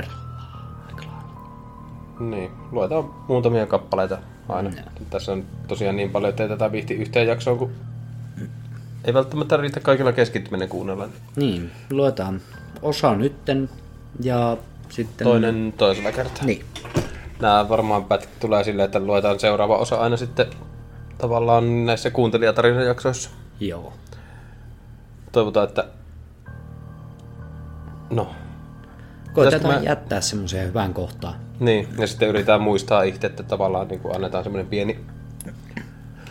Niin, 2.20 2.50
luetaan 2.72 3.10
muutamia 3.28 3.66
kappaleita 3.66 4.18
aina. 4.48 4.70
Joo. 4.70 4.86
Tässä 5.10 5.32
on 5.32 5.44
tosiaan 5.68 5.96
niin 5.96 6.10
paljon, 6.10 6.30
että 6.30 6.42
ei 6.42 6.48
tätä 6.48 6.72
viihti 6.72 6.94
yhteen 6.94 7.28
jaksoon, 7.28 7.58
kun 7.58 7.72
ei 9.04 9.14
välttämättä 9.14 9.56
riitä 9.56 9.80
kaikilla 9.80 10.12
keskittyminen 10.12 10.68
kuunnella. 10.68 11.08
Niin, 11.36 11.70
luetaan 11.90 12.40
osa 12.82 13.14
nytten 13.14 13.68
ja 14.20 14.56
sitten... 14.88 15.26
Toinen 15.26 15.74
toisella 15.76 16.12
kertaa. 16.12 16.44
Niin. 16.44 16.64
Nämä 17.40 17.68
varmaan 17.68 18.04
pätkät 18.04 18.40
tulee 18.40 18.64
silleen, 18.64 18.84
että 18.86 19.00
luetaan 19.00 19.40
seuraava 19.40 19.76
osa 19.76 19.96
aina 19.96 20.16
sitten 20.16 20.46
tavallaan 21.18 21.86
näissä 21.86 22.10
kuuntelijatarinajaksoissa. 22.10 23.30
Joo. 23.60 23.92
Toivotaan, 25.32 25.68
että... 25.68 25.84
No, 28.10 28.30
Koitetaan 29.32 29.74
mä- 29.74 29.80
jättää 29.80 30.20
semmoiseen 30.20 30.68
hyvään 30.68 30.94
kohtaan. 30.94 31.34
niin. 31.60 31.88
Ja 31.98 32.06
sitten 32.06 32.28
yritetään 32.28 32.60
muistaa 32.62 33.02
itse, 33.02 33.26
että 33.26 33.42
tavallaan 33.42 33.88
niin 33.88 34.00
kuin 34.00 34.14
annetaan 34.14 34.44
semmoinen 34.44 34.66
pieni 34.66 34.98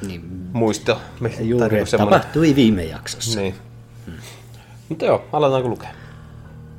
Niin, 0.08 0.41
muisto. 0.54 0.98
juuri 1.40 1.70
niinku 1.70 1.84
että 1.84 1.98
tapahtui 1.98 2.56
viime 2.56 2.84
jaksossa. 2.84 3.40
Niin. 3.40 3.56
Mutta 4.90 5.06
joo, 5.06 5.24
aletaanko 5.34 5.70
lukea? 5.70 5.90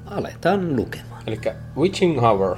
Aletaan 0.07 0.77
lukemaan. 0.77 1.23
Eli 1.27 1.41
Witching 1.77 2.21
Hour. 2.21 2.57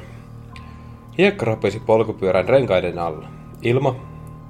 Hiekka 1.19 1.45
rapisi 1.45 1.81
polkupyörän 1.81 2.49
renkaiden 2.49 2.99
alla. 2.99 3.29
Ilma 3.63 3.97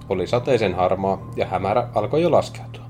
oli 0.08 0.26
sateisen 0.26 0.74
harmaa 0.74 1.30
ja 1.36 1.46
hämärä 1.46 1.88
alkoi 1.94 2.22
jo 2.22 2.30
laskeutua. 2.30 2.84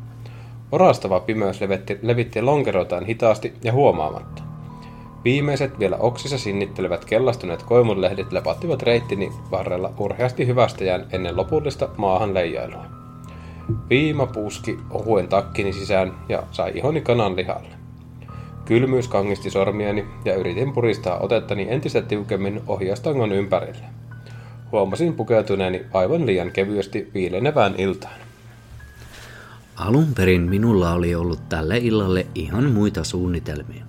Orastava 0.73 1.21
pimeys 1.21 1.61
levitti, 1.61 1.99
levitti 2.03 2.43
lonkeroitaan 2.43 3.07
hitaasti 3.07 3.55
ja 3.63 3.73
huomaamatta. 3.73 4.43
Viimeiset 5.25 5.79
vielä 5.79 5.97
oksissa 5.97 6.39
sinnittelevät 6.39 7.05
kellastuneet 7.05 7.63
koivunlehdet 7.63 8.33
lepattivat 8.33 8.83
reittini 8.83 9.33
varrella 9.51 9.93
urheasti 9.99 10.47
hyvästäjään 10.47 11.07
ennen 11.13 11.37
lopullista 11.37 11.89
maahan 11.97 12.35
leijailua. 12.35 13.04
Viima 13.91 14.27
puski 14.27 14.79
ohuen 14.91 15.29
takkini 15.29 15.73
sisään 15.73 16.15
ja 16.29 16.43
sai 16.51 16.73
ihoni 16.75 17.01
kanan 17.01 17.37
lihalle. 17.37 17.69
Kylmyys 18.65 19.09
kangisti 19.09 19.51
sormiani 19.51 20.07
ja 20.25 20.35
yritin 20.35 20.73
puristaa 20.73 21.19
otettani 21.19 21.67
entistä 21.71 22.03
tiukemmin 22.03 22.61
ohjastangon 22.67 23.33
ympärille. 23.33 23.85
Huomasin 24.73 25.15
pukeutuneeni 25.15 25.85
aivan 25.93 26.27
liian 26.27 26.51
kevyesti 26.51 27.11
viilenevään 27.15 27.75
iltaan. 27.79 28.21
Alun 29.77 30.15
perin 30.17 30.43
minulla 30.43 30.93
oli 30.93 31.15
ollut 31.15 31.49
tälle 31.49 31.79
illalle 31.79 32.27
ihan 32.35 32.71
muita 32.71 33.05
suunnitelmia. 33.05 33.85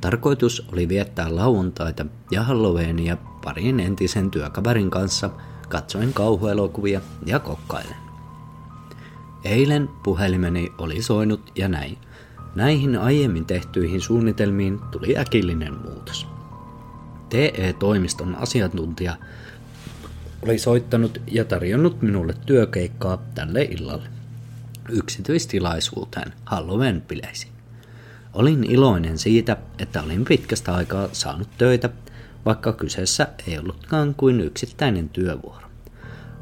Tarkoitus 0.00 0.68
oli 0.72 0.88
viettää 0.88 1.36
lauantaita 1.36 2.06
ja 2.30 2.42
Halloweenia 2.42 3.16
parin 3.44 3.80
entisen 3.80 4.30
työkaverin 4.30 4.90
kanssa 4.90 5.30
katsoen 5.68 6.12
kauhuelokuvia 6.12 7.00
ja 7.26 7.38
kokkailen. 7.38 8.05
Eilen 9.46 9.88
puhelimeni 10.02 10.72
oli 10.78 11.02
soinut 11.02 11.52
ja 11.56 11.68
näin. 11.68 11.98
Näihin 12.54 12.98
aiemmin 12.98 13.44
tehtyihin 13.44 14.00
suunnitelmiin 14.00 14.80
tuli 14.90 15.18
äkillinen 15.18 15.74
muutos. 15.74 16.26
TE-toimiston 17.28 18.34
asiantuntija 18.34 19.16
oli 20.42 20.58
soittanut 20.58 21.20
ja 21.26 21.44
tarjonnut 21.44 22.02
minulle 22.02 22.34
työkeikkaa 22.46 23.22
tälle 23.34 23.62
illalle 23.62 24.08
yksityistilaisuuteen 24.88 26.32
Halloween-bileisiin. 26.44 27.52
Olin 28.32 28.64
iloinen 28.64 29.18
siitä, 29.18 29.56
että 29.78 30.02
olin 30.02 30.24
pitkästä 30.24 30.74
aikaa 30.74 31.08
saanut 31.12 31.48
töitä, 31.58 31.90
vaikka 32.44 32.72
kyseessä 32.72 33.28
ei 33.46 33.58
ollutkaan 33.58 34.14
kuin 34.14 34.40
yksittäinen 34.40 35.08
työvuoro. 35.08 35.66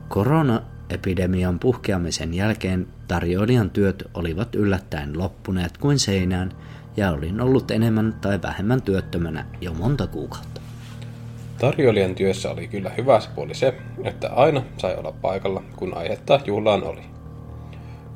Koronaepidemian 0.08 1.58
puhkeamisen 1.58 2.34
jälkeen 2.34 2.86
tarjoilijan 3.08 3.70
työt 3.70 4.04
olivat 4.14 4.54
yllättäen 4.54 5.18
loppuneet 5.18 5.78
kuin 5.78 5.98
seinään 5.98 6.52
ja 6.96 7.10
olin 7.10 7.40
ollut 7.40 7.70
enemmän 7.70 8.16
tai 8.20 8.42
vähemmän 8.42 8.82
työttömänä 8.82 9.46
jo 9.60 9.74
monta 9.74 10.06
kuukautta. 10.06 10.60
Tarjoilijan 11.58 12.14
työssä 12.14 12.50
oli 12.50 12.68
kyllä 12.68 12.90
hyvä 12.90 13.20
se 13.20 13.28
puoli 13.34 13.54
se, 13.54 13.74
että 14.04 14.30
aina 14.30 14.62
sai 14.78 14.96
olla 14.96 15.12
paikalla, 15.12 15.62
kun 15.76 15.94
aihetta 15.94 16.40
juhlaan 16.44 16.84
oli. 16.84 17.00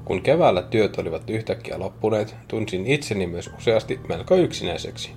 Kun 0.04 0.22
keväällä 0.22 0.62
työt 0.62 0.98
olivat 0.98 1.30
yhtäkkiä 1.30 1.78
loppuneet, 1.78 2.36
tunsin 2.48 2.86
itseni 2.86 3.26
myös 3.26 3.50
useasti 3.58 4.00
melko 4.08 4.34
yksinäiseksi. 4.36 5.12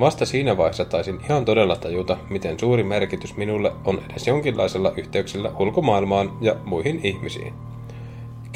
Vasta 0.00 0.26
siinä 0.26 0.56
vaiheessa 0.56 0.84
taisin 0.84 1.20
ihan 1.24 1.44
todella 1.44 1.76
tajuta, 1.76 2.16
miten 2.30 2.60
suuri 2.60 2.82
merkitys 2.82 3.36
minulle 3.36 3.72
on 3.84 4.02
edes 4.10 4.26
jonkinlaisella 4.26 4.92
yhteyksellä 4.96 5.50
ulkomaailmaan 5.58 6.38
ja 6.40 6.56
muihin 6.64 7.00
ihmisiin. 7.02 7.54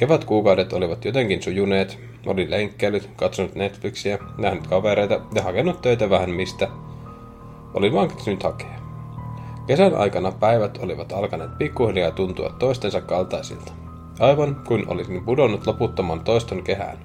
Kevätkuukaudet 0.01 0.73
olivat 0.73 1.05
jotenkin 1.05 1.43
sujuneet, 1.43 1.99
olin 2.27 2.51
lenkkeillyt, 2.51 3.11
katsonut 3.17 3.55
Netflixiä, 3.55 4.19
nähnyt 4.39 4.67
kavereita 4.67 5.21
ja 5.35 5.43
hakenut 5.43 5.83
töitä 5.83 6.11
vähän 6.11 6.31
mistä. 6.31 6.69
Olin 7.75 7.93
vaan 7.93 8.09
keksinyt 8.09 8.43
hakea. 8.43 8.81
Kesän 9.67 9.95
aikana 9.95 10.33
päivät 10.33 10.79
olivat 10.83 11.13
alkaneet 11.13 11.59
pikkuhiljaa 11.59 12.11
tuntua 12.11 12.51
toistensa 12.59 13.01
kaltaisilta. 13.01 13.73
Aivan 14.21 14.63
kuin 14.67 14.89
olisin 14.89 15.25
pudonnut 15.25 15.67
loputtoman 15.67 16.21
toiston 16.21 16.63
kehään. 16.63 16.99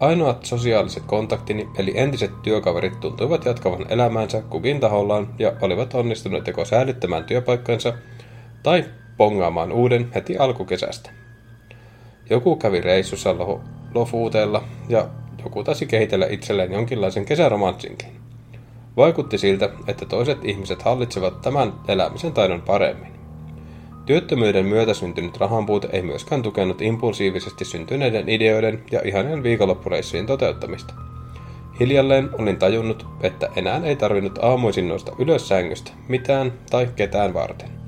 Ainoat 0.00 0.44
sosiaaliset 0.44 1.02
kontaktini, 1.06 1.68
eli 1.78 1.92
entiset 1.96 2.42
työkaverit, 2.42 3.00
tuntuivat 3.00 3.44
jatkavan 3.44 3.86
elämäänsä 3.88 4.42
kukin 4.42 4.80
tahollaan 4.80 5.28
ja 5.38 5.52
olivat 5.60 5.94
onnistuneet 5.94 6.46
joko 6.46 6.64
säilyttämään 6.64 7.24
työpaikkansa 7.24 7.94
tai 8.62 8.84
pongaamaan 9.16 9.72
uuden 9.72 10.10
heti 10.14 10.38
alkukesästä. 10.38 11.21
Joku 12.32 12.56
kävi 12.56 12.80
reissussa 12.80 13.34
lofuuteella 13.94 14.64
ja 14.88 15.08
joku 15.44 15.64
taisi 15.64 15.86
kehitellä 15.86 16.26
itselleen 16.26 16.72
jonkinlaisen 16.72 17.24
kesäromanssinkin. 17.24 18.08
Vaikutti 18.96 19.38
siltä, 19.38 19.70
että 19.86 20.06
toiset 20.06 20.44
ihmiset 20.44 20.82
hallitsevat 20.82 21.40
tämän 21.40 21.72
elämisen 21.88 22.32
taidon 22.32 22.62
paremmin. 22.62 23.12
Työttömyyden 24.06 24.66
myötä 24.66 24.94
syntynyt 24.94 25.36
rahanpuute 25.36 25.88
ei 25.92 26.02
myöskään 26.02 26.42
tukenut 26.42 26.82
impulsiivisesti 26.82 27.64
syntyneiden 27.64 28.28
ideoiden 28.28 28.82
ja 28.90 29.00
ihanien 29.04 29.42
viikonloppureissujen 29.42 30.26
toteuttamista. 30.26 30.94
Hiljalleen 31.80 32.30
olin 32.38 32.56
tajunnut, 32.56 33.06
että 33.20 33.48
enää 33.56 33.80
ei 33.84 33.96
tarvinnut 33.96 34.38
aamuisin 34.42 34.88
nousta 34.88 35.12
ylös 35.18 35.48
sängystä 35.48 35.92
mitään 36.08 36.52
tai 36.70 36.88
ketään 36.96 37.34
varten. 37.34 37.81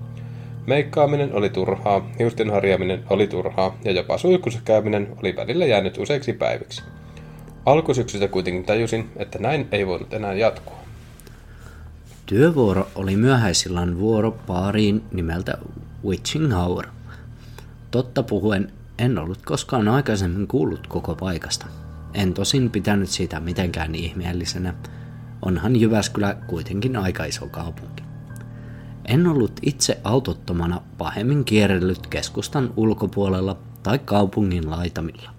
Meikkaaminen 0.67 1.35
oli 1.35 1.51
turhaa, 1.51 2.11
hiusten 2.19 2.51
harjaaminen 2.51 3.05
oli 3.11 3.27
turhaa 3.27 3.77
ja 3.85 3.93
jopa 3.93 4.19
suihkussa 4.19 4.61
käyminen 4.65 5.09
oli 5.23 5.37
välillä 5.37 5.67
jäänyt 5.67 5.99
useiksi 5.99 6.33
päiviksi. 6.33 6.83
Alkusyksystä 7.67 8.29
kuitenkin 8.29 8.65
tajusin, 8.65 9.11
että 9.17 9.39
näin 9.39 9.69
ei 9.73 9.87
voinut 9.87 10.15
enää 10.15 10.35
jatkua. 10.35 10.77
Työvuoro 12.27 12.89
oli 12.95 13.17
myöhäisillan 13.17 13.99
vuoro 13.99 14.31
paariin 14.31 15.03
nimeltä 15.13 15.59
Witching 16.05 16.53
Hour. 16.55 16.87
Totta 17.91 18.23
puhuen, 18.23 18.73
en 18.99 19.19
ollut 19.19 19.43
koskaan 19.45 19.89
aikaisemmin 19.89 20.47
kuullut 20.47 20.87
koko 20.87 21.15
paikasta. 21.15 21.67
En 22.15 22.35
tosin 22.35 22.71
pitänyt 22.71 23.09
siitä 23.09 23.41
mitenkään 23.41 23.95
ihmeellisenä. 23.95 24.75
Onhan 25.43 25.77
Jyväskylä 25.77 26.37
kuitenkin 26.47 26.97
aika 26.97 27.25
iso 27.25 27.47
kaupunki. 27.47 28.04
En 29.05 29.27
ollut 29.27 29.53
itse 29.63 30.01
autottomana 30.05 30.81
pahemmin 30.99 31.45
kierrellyt 31.45 32.07
keskustan 32.07 32.73
ulkopuolella 32.77 33.57
tai 33.83 33.99
kaupungin 33.99 34.71
laitamilla. 34.71 35.31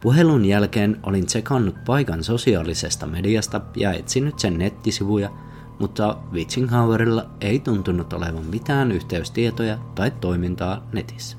Puhelun 0.00 0.44
jälkeen 0.44 0.96
olin 1.02 1.26
tsekannut 1.26 1.84
paikan 1.84 2.24
sosiaalisesta 2.24 3.06
mediasta 3.06 3.60
ja 3.76 3.92
etsinyt 3.92 4.38
sen 4.38 4.58
nettisivuja– 4.58 5.30
mutta 5.82 6.16
Witchinghauerilla 6.32 7.26
ei 7.40 7.58
tuntunut 7.58 8.12
olevan 8.12 8.44
mitään 8.44 8.92
yhteystietoja 8.92 9.78
tai 9.94 10.10
toimintaa 10.10 10.86
netissä. 10.92 11.36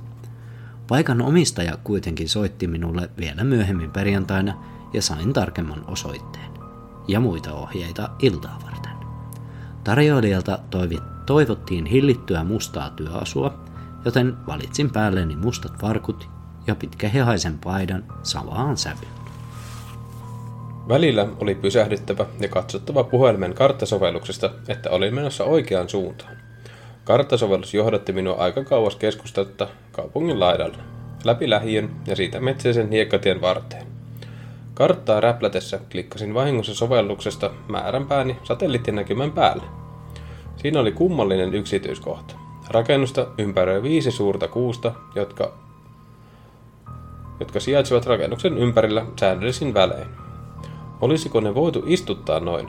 Paikan 0.87 1.21
omistaja 1.21 1.77
kuitenkin 1.83 2.29
soitti 2.29 2.67
minulle 2.67 3.09
vielä 3.17 3.43
myöhemmin 3.43 3.91
perjantaina 3.91 4.53
ja 4.93 5.01
sain 5.01 5.33
tarkemman 5.33 5.85
osoitteen 5.87 6.51
ja 7.07 7.19
muita 7.19 7.53
ohjeita 7.53 8.09
iltaa 8.19 8.59
varten. 8.65 8.91
Tarjoilijalta 9.83 10.59
toivottiin 11.25 11.85
hillittyä 11.85 12.43
mustaa 12.43 12.89
työasua, 12.89 13.53
joten 14.05 14.47
valitsin 14.47 14.89
päälleni 14.89 15.35
mustat 15.35 15.79
farkut 15.81 16.29
ja 16.67 16.75
pitkähihaisen 16.75 17.59
paidan 17.63 18.03
savaan 18.23 18.77
sävyyn. 18.77 19.23
Välillä 20.87 21.27
oli 21.39 21.55
pysähdyttävä 21.55 22.25
ja 22.39 22.47
katsottava 22.47 23.03
puhelimen 23.03 23.53
karttasovelluksesta, 23.53 24.49
että 24.67 24.89
olin 24.89 25.15
menossa 25.15 25.43
oikeaan 25.43 25.89
suuntaan. 25.89 26.37
Karttasovellus 27.03 27.73
johdatti 27.73 28.13
minua 28.13 28.35
aika 28.35 28.63
kauas 28.63 28.95
keskustetta 28.95 29.67
kaupungin 29.91 30.39
laidalle, 30.39 30.77
läpi 31.23 31.49
lähiön 31.49 31.89
ja 32.07 32.15
siitä 32.15 32.39
metsäisen 32.39 32.91
hiekkatien 32.91 33.41
varteen. 33.41 33.87
Karttaa 34.73 35.21
räplätessä 35.21 35.79
klikkasin 35.91 36.33
vahingossa 36.33 36.75
sovelluksesta 36.75 37.51
määränpääni 37.67 38.37
satelliittinäkymän 38.43 39.31
päälle. 39.31 39.82
Siinä 40.63 40.79
oli 40.79 40.91
kummallinen 40.91 41.53
yksityiskohta. 41.53 42.35
Rakennusta 42.69 43.27
ympäröi 43.37 43.83
viisi 43.83 44.11
suurta 44.11 44.47
kuusta, 44.47 44.93
jotka, 45.15 45.53
jotka 47.39 47.59
sijaitsevat 47.59 48.05
rakennuksen 48.05 48.57
ympärillä 48.57 49.05
säännöllisin 49.19 49.73
välein. 49.73 50.07
Olisiko 51.01 51.39
ne 51.39 51.55
voitu 51.55 51.83
istuttaa 51.87 52.39
noin? 52.39 52.67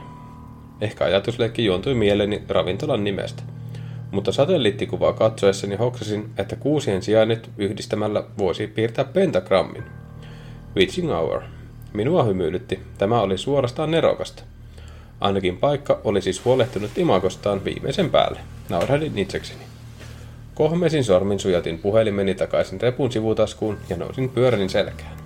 Ehkä 0.81 1.05
ajatusleikki 1.05 1.65
juontui 1.65 1.95
mieleeni 1.95 2.43
ravintolan 2.49 3.05
nimestä. 3.05 3.43
Mutta 4.11 4.33
satelliittikuvaa 4.33 5.13
katsoessani 5.13 5.77
hoksasin, 5.77 6.31
että 6.39 6.57
kuusien 6.57 7.03
sijainnit 7.03 7.51
yhdistämällä 7.59 8.25
voisi 8.39 8.67
piirtää 8.67 9.05
pentagrammin. 9.05 9.85
Witching 10.77 11.11
Hour. 11.11 11.43
Minua 11.93 12.23
hymyilytti. 12.23 12.81
Tämä 12.99 13.21
oli 13.21 13.39
suorastaan 13.39 13.91
nerokasta. 13.91 14.54
Ainakin 15.21 15.57
paikka 15.57 16.01
oli 16.05 16.23
siis 16.23 16.45
huolehtunut 16.45 16.99
imakostaan 16.99 17.65
viimeisen 17.65 18.11
päälle. 18.11 18.41
Naurahdin 18.69 19.19
itsekseni. 19.19 19.61
Kohmesin 20.55 21.05
sormin 21.05 21.41
sujatin 21.41 21.79
puhelimeni 21.79 22.35
takaisin 22.35 22.81
repun 22.81 23.13
sivutaskuun 23.13 23.79
ja 23.89 23.97
nousin 23.97 24.29
pyöränin 24.29 24.71
selkään. 24.71 25.17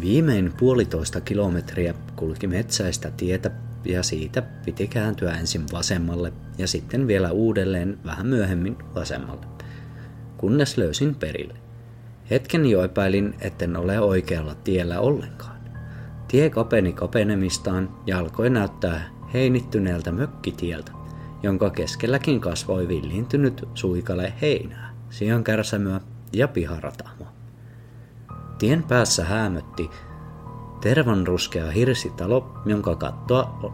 Viimein 0.00 0.52
puolitoista 0.58 1.20
kilometriä 1.20 1.94
kulki 2.16 2.46
metsäistä 2.46 3.10
tietä 3.10 3.50
ja 3.84 4.02
siitä 4.02 4.42
piti 4.42 4.88
kääntyä 4.88 5.32
ensin 5.32 5.64
vasemmalle 5.72 6.32
ja 6.58 6.68
sitten 6.68 7.06
vielä 7.06 7.32
uudelleen 7.32 7.98
vähän 8.04 8.26
myöhemmin 8.26 8.76
vasemmalle, 8.94 9.46
kunnes 10.36 10.78
löysin 10.78 11.14
perille. 11.14 11.54
Hetken 12.30 12.66
jo 12.66 12.84
epäilin, 12.84 13.34
etten 13.40 13.76
ole 13.76 14.00
oikealla 14.00 14.54
tiellä 14.54 15.00
ollenkaan. 15.00 15.55
Tie 16.36 16.50
kapeni 16.50 16.92
kapenemistaan 16.92 17.88
ja 18.06 18.18
alkoi 18.18 18.50
näyttää 18.50 19.00
heinittyneeltä 19.34 20.12
mökkitieltä, 20.12 20.92
jonka 21.42 21.70
keskelläkin 21.70 22.40
kasvoi 22.40 22.88
villiintynyt 22.88 23.68
suikale 23.74 24.32
heinää, 24.40 24.94
siankärsämöä 25.10 26.00
ja 26.32 26.48
piharatamoa. 26.48 27.32
Tien 28.58 28.82
päässä 28.82 29.24
häämötti 29.24 29.90
tervanruskea 30.80 31.70
hirsitalo, 31.70 32.54
jonka 32.66 32.96
kattoa 32.96 33.72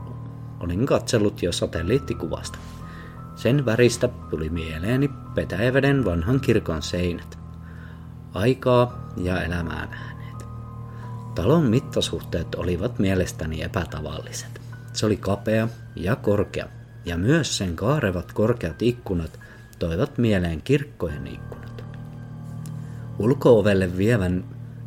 olin 0.60 0.86
katsellut 0.86 1.42
jo 1.42 1.52
satelliittikuvasta. 1.52 2.58
Sen 3.34 3.66
väristä 3.66 4.08
tuli 4.08 4.50
mieleeni 4.50 5.10
Petäjäveden 5.34 6.04
vanhan 6.04 6.40
kirkon 6.40 6.82
seinät. 6.82 7.38
Aikaa 8.34 9.10
ja 9.16 9.42
elämää 9.42 9.86
nähneet. 9.86 10.11
Talon 11.34 11.64
mittasuhteet 11.64 12.54
olivat 12.54 12.98
mielestäni 12.98 13.62
epätavalliset. 13.62 14.60
Se 14.92 15.06
oli 15.06 15.16
kapea 15.16 15.68
ja 15.96 16.16
korkea, 16.16 16.68
ja 17.04 17.18
myös 17.18 17.58
sen 17.58 17.76
kaarevat 17.76 18.32
korkeat 18.32 18.82
ikkunat 18.82 19.40
toivat 19.78 20.18
mieleen 20.18 20.62
kirkkojen 20.62 21.26
ikkunat. 21.26 21.84
Ulkoovelle 23.18 23.96
vievän 23.96 24.44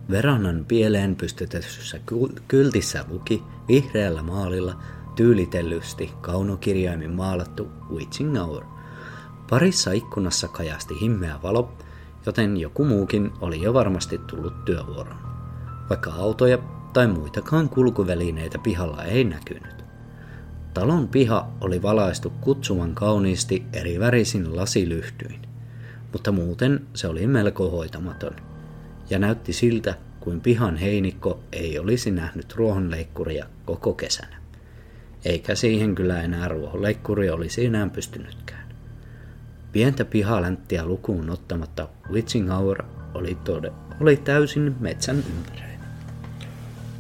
Verannan 0.10 0.66
pieleen 0.68 1.16
pystytetyssä 1.16 2.00
kyltissä 2.48 3.06
luki 3.10 3.44
vihreällä 3.68 4.24
maalilla 4.24 4.80
tyylitellysti 5.16 6.12
kaunokirjaimin 6.22 7.12
maalattu 7.12 7.68
Witching 7.94 8.38
Hour. 8.38 8.64
Parissa 9.50 9.92
ikkunassa 9.92 10.48
kajasti 10.48 11.02
himmeä 11.02 11.40
valo, 11.44 11.74
joten 12.26 12.58
joku 12.58 12.86
muukin 12.86 13.32
oli 13.42 13.62
jo 13.62 13.74
varmasti 13.74 14.18
tullut 14.18 14.66
työvuoron. 14.66 15.35
Vaikka 15.90 16.14
autoja 16.14 16.58
tai 16.94 17.08
muitakaan 17.08 17.70
kulkuvälineitä 17.70 18.60
pihalla 18.60 19.04
ei 19.04 19.24
näkynyt. 19.24 19.86
Talon 20.74 21.08
piha 21.08 21.52
oli 21.62 21.82
valaistu 21.82 22.30
kutsuvan 22.30 22.96
kauniisti 22.96 23.66
eri 23.74 24.00
värisin 24.00 24.56
lasilyhtyin, 24.56 25.42
mutta 26.12 26.32
muuten 26.32 26.88
se 26.94 27.08
oli 27.08 27.28
melko 27.28 27.70
hoitamaton– 27.70 28.36
ja 29.10 29.20
näytti 29.20 29.54
siltä, 29.54 29.96
kuin 30.20 30.42
pihan 30.42 30.78
heinikko 30.78 31.40
ei 31.52 31.80
olisi 31.80 32.12
nähnyt 32.12 32.56
ruohonleikkuria 32.56 33.46
koko 33.66 33.94
kesänä. 33.94 34.38
Eikä 35.26 35.56
siihen 35.56 35.96
kyllä 35.96 36.22
enää 36.22 36.48
ruohonleikkuri 36.48 37.30
olisi 37.30 37.66
enää 37.66 37.90
pystynytkään. 37.90 38.70
Pientä 39.72 40.06
pihalänttiä 40.06 40.86
lukuun 40.86 41.30
ottamatta 41.30 41.90
Witching 42.12 42.50
Hour 42.50 42.84
oli, 43.14 43.36
tode, 43.36 43.72
oli 44.02 44.18
täysin 44.18 44.76
metsän 44.80 45.18
ympäröimä. 45.18 45.65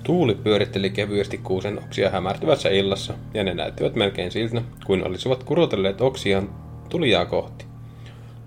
Tuuli 0.06 0.36
pyöritteli 0.36 0.89
kevyesti 0.89 1.38
kuusen 1.38 1.78
oksia 1.78 2.10
hämärtyvässä 2.10 2.70
illassa, 2.70 3.13
ja 3.34 3.44
ne 3.44 3.54
näyttivät 3.54 3.96
melkein 3.96 4.32
siltä, 4.32 4.62
kuin 4.86 5.08
olisivat 5.08 5.44
kurotelleet 5.44 6.02
oksiaan 6.02 6.50
tulijaa 6.89 7.26
kohti. 7.26 7.65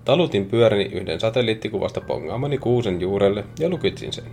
Talutin 0.05 0.45
pyöräni 0.45 0.83
yhden 0.83 1.19
satelliittikuvasta 1.19 2.01
pongaamani 2.01 2.57
kuusen 2.57 3.01
juurelle 3.01 3.43
ja 3.59 3.69
lukitsin 3.69 4.13
sen. 4.13 4.23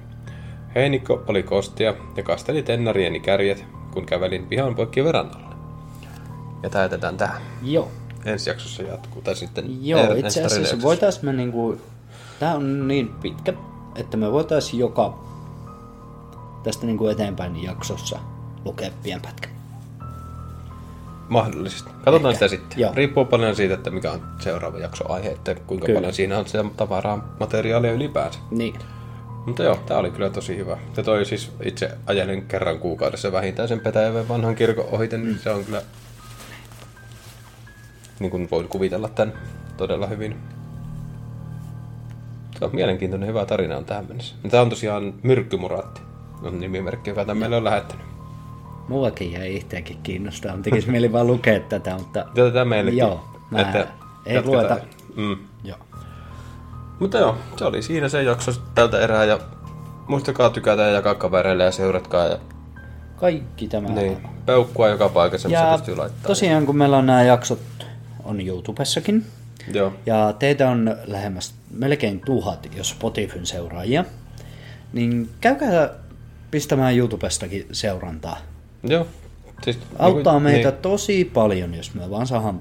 Heinikko 0.74 1.24
oli 1.26 1.42
kostea 1.42 1.94
ja 2.16 2.22
kasteli 2.22 2.62
tennarieni 2.62 3.20
kärjet, 3.20 3.64
kun 3.92 4.06
kävelin 4.06 4.46
pihan 4.46 4.74
poikki 4.74 5.04
verandalle. 5.04 5.54
Ja 6.62 6.70
täytetään 6.70 7.16
tähän. 7.16 7.42
Joo. 7.62 7.90
Ensi 8.24 8.50
jaksossa 8.50 8.82
jatkuu, 8.82 9.22
tai 9.22 9.36
sitten 9.36 9.86
Joo, 9.86 10.02
itse 10.02 10.26
asiassa 10.26 10.48
Releuksessa. 10.48 10.82
voitais 10.82 11.22
me 11.22 11.32
niinku... 11.32 11.80
Tää 12.40 12.54
on 12.54 12.88
niin 12.88 13.08
pitkä, 13.08 13.52
että 13.96 14.16
me 14.16 14.32
voitais 14.32 14.74
joka 14.74 15.25
tästä 16.66 16.86
niinku 16.86 17.08
eteenpäin 17.08 17.62
jaksossa 17.62 18.18
lukea 18.64 18.90
pien 19.02 19.22
pätkä. 19.22 19.48
Mahdollisesti. 21.28 21.90
Katsotaan 22.04 22.34
Ehkä. 22.34 22.48
sitä 22.48 22.48
sitten. 22.48 22.80
Joo. 22.80 22.92
Riippuu 22.94 23.24
paljon 23.24 23.56
siitä, 23.56 23.74
että 23.74 23.90
mikä 23.90 24.12
on 24.12 24.22
seuraava 24.38 24.78
jakso 24.78 25.12
aihe, 25.12 25.28
että 25.28 25.54
kuinka 25.54 25.86
Kyllä. 25.86 25.98
paljon 25.98 26.14
siinä 26.14 26.38
on 26.38 26.46
sitä 26.46 26.64
tavaraa, 26.76 27.34
materiaalia 27.40 27.92
ylipäänsä. 27.92 28.38
Niin. 28.50 28.74
Mutta 29.46 29.62
joo, 29.62 29.76
tää 29.76 29.98
oli 29.98 30.10
kyllä 30.10 30.30
tosi 30.30 30.56
hyvä. 30.56 30.78
Ja 30.96 31.02
toi 31.02 31.24
siis 31.24 31.52
itse 31.64 31.90
ajelen 32.06 32.42
kerran 32.42 32.78
kuukaudessa 32.78 33.32
vähintään 33.32 33.68
sen 33.68 33.80
Petäjäveen 33.80 34.28
vanhan 34.28 34.54
kirkon 34.54 34.86
ohiten, 34.92 35.24
niin 35.24 35.38
se 35.38 35.50
on 35.50 35.64
kyllä... 35.64 35.82
Niin 38.20 38.30
kuin 38.30 38.48
voin 38.50 38.68
kuvitella 38.68 39.08
tämän 39.08 39.34
todella 39.76 40.06
hyvin. 40.06 40.36
Se 42.58 42.64
on 42.64 42.70
mielenkiintoinen 42.74 43.28
hyvä 43.28 43.46
tarina 43.46 43.76
on 43.76 43.84
tähän 43.84 44.06
mennessä. 44.08 44.34
Tämä 44.50 44.62
on 44.62 44.70
tosiaan 44.70 45.14
Myrkkymuraatti, 45.22 46.00
on 46.42 46.60
nimimerkki, 46.60 47.10
joka 47.10 47.24
tämän 47.24 47.36
meille 47.38 47.56
on 47.56 47.64
lähettänyt. 47.64 48.06
Mullakin 48.88 49.32
jäi 49.32 49.56
itseäkin 49.56 49.98
kiinnostaa. 50.02 50.58
Tekis 50.62 50.86
mieli 50.86 51.12
vaan 51.12 51.26
lukea 51.26 51.60
tätä, 51.60 51.94
mutta... 51.94 52.24
Jätetään 52.34 52.68
meillekin. 52.68 52.98
Joo, 52.98 53.24
mä 53.50 53.58
ei 53.58 53.64
jatketaan. 54.34 54.46
lueta. 54.46 54.76
Mm. 55.16 55.36
Joo. 55.64 55.78
Mutta 57.00 57.18
joo, 57.18 57.36
se 57.56 57.64
oli 57.64 57.82
siinä 57.82 58.08
se 58.08 58.22
jakso 58.22 58.52
tältä 58.74 59.00
erää 59.00 59.24
ja 59.24 59.38
muistakaa 60.08 60.50
tykätä 60.50 60.82
ja 60.82 60.88
jakaa 60.90 61.14
kavereille 61.14 61.64
ja 61.64 61.70
seuratkaa 61.72 62.26
ja 62.26 62.38
Kaikki 63.16 63.68
tämä. 63.68 63.88
niin, 63.88 64.18
peukkua 64.46 64.88
joka 64.88 65.08
paikassa, 65.08 65.48
missä 65.48 65.64
Ja 65.64 65.72
pystyy 65.72 65.96
laittamaan. 65.96 66.26
tosiaan 66.26 66.66
kun 66.66 66.76
meillä 66.76 66.96
on 66.96 67.06
nämä 67.06 67.22
jaksot 67.22 67.58
on 68.24 68.40
YouTubessakin, 68.40 69.26
Joo, 69.72 69.92
ja 70.06 70.32
teitä 70.38 70.70
on 70.70 70.96
lähemmäs 71.06 71.54
melkein 71.70 72.20
tuhat, 72.20 72.68
jos 72.76 72.90
Spotifyn 72.90 73.46
seuraajia, 73.46 74.04
niin 74.92 75.30
käykää 75.40 75.90
pistämään 76.50 76.96
YouTubestakin 76.96 77.66
seurantaa. 77.72 78.36
joo. 78.82 79.06
Siis, 79.64 79.78
Auttaa 79.98 80.32
niinku- 80.32 80.44
meitä 80.52 80.70
Niin, 80.70 80.78
tosi 80.82 81.24
paljon, 81.34 81.74
jos 81.74 81.94
me 81.94 82.10
vaan 82.10 82.26
saadaan 82.26 82.60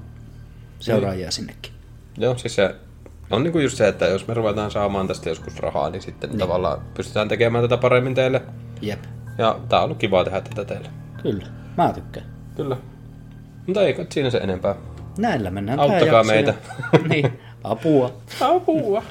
seuraajia 0.80 1.30
sinnekin. 1.30 1.72
joo, 2.18 2.38
siis 2.38 2.54
se 2.54 2.74
on 3.30 3.42
niinku 3.42 3.58
just 3.58 3.76
se, 3.76 3.88
että 3.88 4.06
jos 4.06 4.26
me 4.28 4.34
ruvetaan 4.34 4.70
saamaan 4.70 5.08
tästä 5.08 5.28
joskus 5.28 5.56
rahaa, 5.58 5.90
niin 5.90 6.02
sitten 6.02 6.30
niin. 6.30 6.38
tavallaan 6.38 6.80
pystytään 6.94 7.28
tekemään 7.28 7.64
tätä 7.64 7.76
paremmin 7.76 8.14
teille. 8.14 8.42
Jep, 8.82 9.04
Ja 9.38 9.58
tää 9.68 9.78
on 9.78 9.84
ollut 9.84 9.98
kiva 9.98 10.24
tehdä 10.24 10.40
tätä 10.40 10.64
teille. 10.64 10.88
kyllä. 11.22 11.46
Mä 11.76 11.92
tykkään. 11.92 12.26
Kyllä. 12.56 12.76
Mutta 13.66 13.82
ei 13.82 13.94
kai 13.94 14.06
siinä 14.10 14.30
se 14.30 14.38
enempää. 14.38 14.74
Näillä 15.18 15.50
mennään 15.50 15.80
Auttakaa 15.80 16.24
meitä. 16.24 16.54
niin, 17.08 17.38
apua. 17.64 18.12
Apua. 18.40 19.02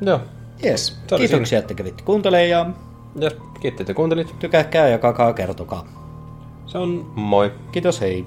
Joo. 0.00 0.20
Yes. 0.64 0.98
Kiitoksia, 1.16 1.58
että 1.58 1.74
kävitte 1.74 2.02
kuuntelemaan 2.02 2.76
Ja 3.20 3.30
kiitti, 3.60 3.82
että 3.82 3.94
kuuntelit. 3.94 4.34
tykätkää 4.38 4.88
ja 4.88 4.98
kakaa 4.98 5.32
kertokaa. 5.32 5.86
Se 6.66 6.78
on 6.78 7.12
moi. 7.14 7.52
Kiitos, 7.72 8.00
hei. 8.00 8.26